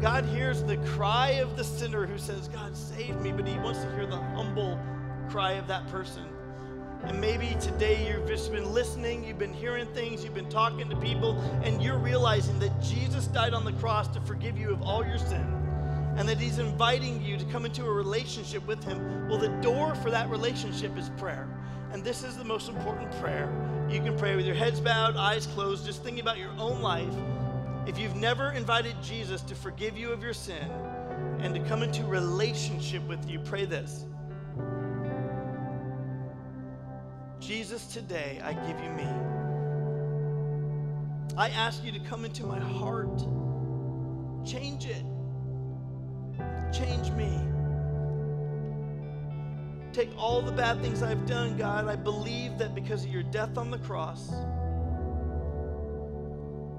God 0.00 0.24
hears 0.24 0.62
the 0.62 0.78
cry 0.78 1.32
of 1.32 1.58
the 1.58 1.64
sinner 1.64 2.06
who 2.06 2.16
says, 2.16 2.48
God, 2.48 2.74
save 2.74 3.20
me, 3.20 3.32
but 3.32 3.46
he 3.46 3.58
wants 3.58 3.80
to 3.80 3.94
hear 3.96 4.06
the 4.06 4.16
humble 4.16 4.80
cry 5.28 5.52
of 5.52 5.66
that 5.66 5.86
person. 5.88 6.24
And 7.06 7.20
maybe 7.20 7.56
today 7.60 8.08
you've 8.08 8.26
just 8.26 8.52
been 8.52 8.72
listening, 8.72 9.24
you've 9.24 9.38
been 9.38 9.52
hearing 9.52 9.86
things, 9.94 10.24
you've 10.24 10.34
been 10.34 10.48
talking 10.48 10.88
to 10.88 10.96
people, 10.96 11.38
and 11.62 11.82
you're 11.82 11.98
realizing 11.98 12.58
that 12.60 12.82
Jesus 12.82 13.26
died 13.26 13.54
on 13.54 13.64
the 13.64 13.72
cross 13.74 14.08
to 14.08 14.20
forgive 14.20 14.58
you 14.58 14.72
of 14.72 14.82
all 14.82 15.04
your 15.04 15.18
sin 15.18 15.64
and 16.16 16.28
that 16.28 16.38
He's 16.38 16.58
inviting 16.58 17.22
you 17.22 17.36
to 17.36 17.44
come 17.46 17.64
into 17.64 17.84
a 17.84 17.92
relationship 17.92 18.66
with 18.66 18.82
Him. 18.84 19.28
Well, 19.28 19.38
the 19.38 19.48
door 19.60 19.94
for 19.96 20.10
that 20.10 20.30
relationship 20.30 20.96
is 20.96 21.10
prayer. 21.16 21.48
And 21.92 22.02
this 22.02 22.24
is 22.24 22.36
the 22.36 22.44
most 22.44 22.68
important 22.68 23.10
prayer. 23.20 23.48
You 23.88 24.00
can 24.00 24.16
pray 24.16 24.36
with 24.36 24.46
your 24.46 24.54
heads 24.54 24.80
bowed, 24.80 25.16
eyes 25.16 25.46
closed, 25.46 25.86
just 25.86 26.02
thinking 26.02 26.20
about 26.20 26.38
your 26.38 26.52
own 26.58 26.80
life. 26.80 27.14
If 27.86 27.98
you've 27.98 28.16
never 28.16 28.52
invited 28.52 28.96
Jesus 29.02 29.42
to 29.42 29.54
forgive 29.54 29.96
you 29.96 30.10
of 30.10 30.22
your 30.22 30.32
sin 30.32 30.70
and 31.40 31.54
to 31.54 31.60
come 31.62 31.82
into 31.82 32.04
relationship 32.04 33.06
with 33.06 33.28
you, 33.28 33.38
pray 33.40 33.64
this. 33.64 34.06
Jesus, 37.46 37.84
today 37.88 38.40
I 38.42 38.54
give 38.54 38.80
you 38.82 38.88
me. 38.90 39.06
I 41.36 41.50
ask 41.50 41.84
you 41.84 41.92
to 41.92 41.98
come 41.98 42.24
into 42.24 42.46
my 42.46 42.58
heart. 42.58 43.18
Change 44.46 44.86
it. 44.86 45.04
Change 46.72 47.10
me. 47.10 47.38
Take 49.92 50.08
all 50.16 50.40
the 50.40 50.52
bad 50.52 50.80
things 50.80 51.02
I've 51.02 51.26
done, 51.26 51.58
God. 51.58 51.86
I 51.86 51.96
believe 51.96 52.56
that 52.56 52.74
because 52.74 53.04
of 53.04 53.10
your 53.10 53.24
death 53.24 53.58
on 53.58 53.70
the 53.70 53.78
cross, 53.78 54.30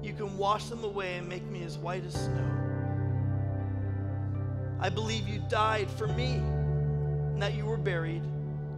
you 0.02 0.14
can 0.14 0.36
wash 0.36 0.64
them 0.64 0.82
away 0.82 1.14
and 1.14 1.28
make 1.28 1.48
me 1.48 1.62
as 1.62 1.78
white 1.78 2.04
as 2.04 2.14
snow. 2.14 2.50
I 4.80 4.88
believe 4.88 5.28
you 5.28 5.40
died 5.48 5.88
for 5.88 6.08
me 6.08 6.34
and 6.34 7.40
that 7.40 7.54
you 7.54 7.66
were 7.66 7.76
buried 7.76 8.22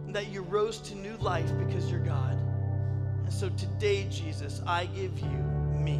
and 0.09 0.15
that 0.15 0.29
you 0.29 0.41
rose 0.41 0.79
to 0.79 0.95
new 0.95 1.15
life 1.17 1.55
because 1.59 1.91
you're 1.91 1.99
God. 1.99 2.33
And 3.23 3.31
so 3.31 3.47
today, 3.49 4.07
Jesus, 4.09 4.59
I 4.65 4.87
give 4.87 5.19
you 5.19 5.27
me. 5.27 5.93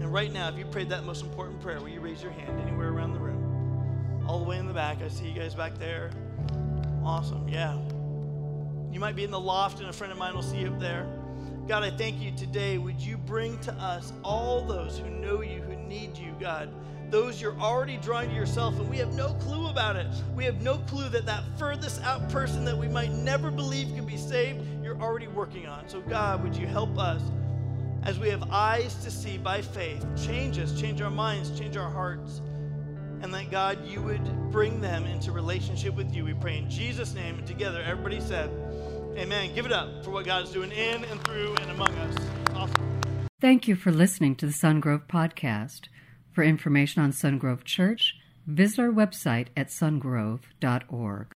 And 0.00 0.12
right 0.12 0.32
now, 0.32 0.48
if 0.48 0.58
you 0.58 0.64
prayed 0.64 0.88
that 0.88 1.04
most 1.04 1.22
important 1.22 1.60
prayer, 1.60 1.78
will 1.78 1.88
you 1.88 2.00
raise 2.00 2.20
your 2.20 2.32
hand 2.32 2.58
anywhere 2.60 2.88
around 2.88 3.12
the 3.12 3.20
room? 3.20 3.36
all 4.26 4.40
the 4.40 4.44
way 4.44 4.58
in 4.58 4.66
the 4.66 4.74
back. 4.74 5.00
I 5.00 5.06
see 5.06 5.28
you 5.28 5.38
guys 5.38 5.54
back 5.54 5.78
there. 5.78 6.10
Awesome. 7.04 7.46
Yeah. 7.48 7.78
You 8.90 8.98
might 8.98 9.14
be 9.14 9.22
in 9.22 9.30
the 9.30 9.38
loft, 9.38 9.78
and 9.78 9.88
a 9.88 9.92
friend 9.92 10.12
of 10.12 10.18
mine 10.18 10.34
will 10.34 10.42
see 10.42 10.58
you 10.58 10.68
up 10.68 10.80
there. 10.80 11.06
God, 11.68 11.84
I 11.84 11.90
thank 11.90 12.20
you 12.20 12.32
today. 12.32 12.78
Would 12.78 13.00
you 13.00 13.16
bring 13.16 13.58
to 13.60 13.72
us 13.74 14.12
all 14.24 14.64
those 14.64 14.98
who 14.98 15.08
know 15.08 15.42
you, 15.42 15.60
who 15.60 15.76
need 15.76 16.16
you, 16.18 16.34
God? 16.40 16.68
Those 17.10 17.40
you're 17.40 17.58
already 17.58 17.96
drawing 17.98 18.30
to 18.30 18.34
yourself, 18.34 18.78
and 18.78 18.88
we 18.88 18.98
have 18.98 19.12
no 19.14 19.34
clue 19.34 19.68
about 19.68 19.96
it. 19.96 20.06
We 20.34 20.44
have 20.44 20.60
no 20.60 20.78
clue 20.78 21.08
that 21.10 21.26
that 21.26 21.44
furthest 21.58 22.02
out 22.02 22.28
person 22.30 22.64
that 22.64 22.76
we 22.76 22.88
might 22.88 23.12
never 23.12 23.50
believe 23.50 23.94
can 23.94 24.04
be 24.04 24.16
saved, 24.16 24.62
you're 24.82 25.00
already 25.00 25.28
working 25.28 25.66
on. 25.66 25.88
So, 25.88 26.00
God, 26.00 26.42
would 26.42 26.56
you 26.56 26.66
help 26.66 26.98
us 26.98 27.22
as 28.02 28.18
we 28.18 28.28
have 28.28 28.42
eyes 28.50 28.94
to 29.04 29.10
see 29.10 29.38
by 29.38 29.62
faith? 29.62 30.04
Change 30.16 30.58
us, 30.58 30.78
change 30.78 31.00
our 31.00 31.10
minds, 31.10 31.58
change 31.58 31.76
our 31.76 31.90
hearts 31.90 32.40
and 33.22 33.32
that 33.32 33.50
God, 33.50 33.84
you 33.86 34.00
would 34.02 34.50
bring 34.50 34.80
them 34.80 35.04
into 35.06 35.32
relationship 35.32 35.94
with 35.94 36.14
you. 36.14 36.24
We 36.24 36.34
pray 36.34 36.58
in 36.58 36.68
Jesus' 36.68 37.14
name. 37.14 37.38
And 37.38 37.46
together, 37.46 37.82
everybody 37.82 38.20
said, 38.20 38.50
Amen. 39.16 39.54
Give 39.54 39.64
it 39.64 39.72
up 39.72 40.04
for 40.04 40.10
what 40.10 40.26
God 40.26 40.44
is 40.44 40.50
doing 40.50 40.70
in 40.70 41.04
and 41.04 41.24
through 41.24 41.54
and 41.56 41.70
among 41.70 41.88
us. 41.88 42.14
Awesome. 42.54 43.00
Thank 43.40 43.66
you 43.66 43.74
for 43.74 43.90
listening 43.90 44.36
to 44.36 44.46
the 44.46 44.52
Sungrove 44.52 45.06
Podcast. 45.06 45.88
For 46.36 46.44
information 46.44 47.02
on 47.02 47.12
Sungrove 47.12 47.64
Church, 47.64 48.14
visit 48.46 48.78
our 48.78 48.90
website 48.90 49.46
at 49.56 49.68
sungrove.org. 49.68 51.36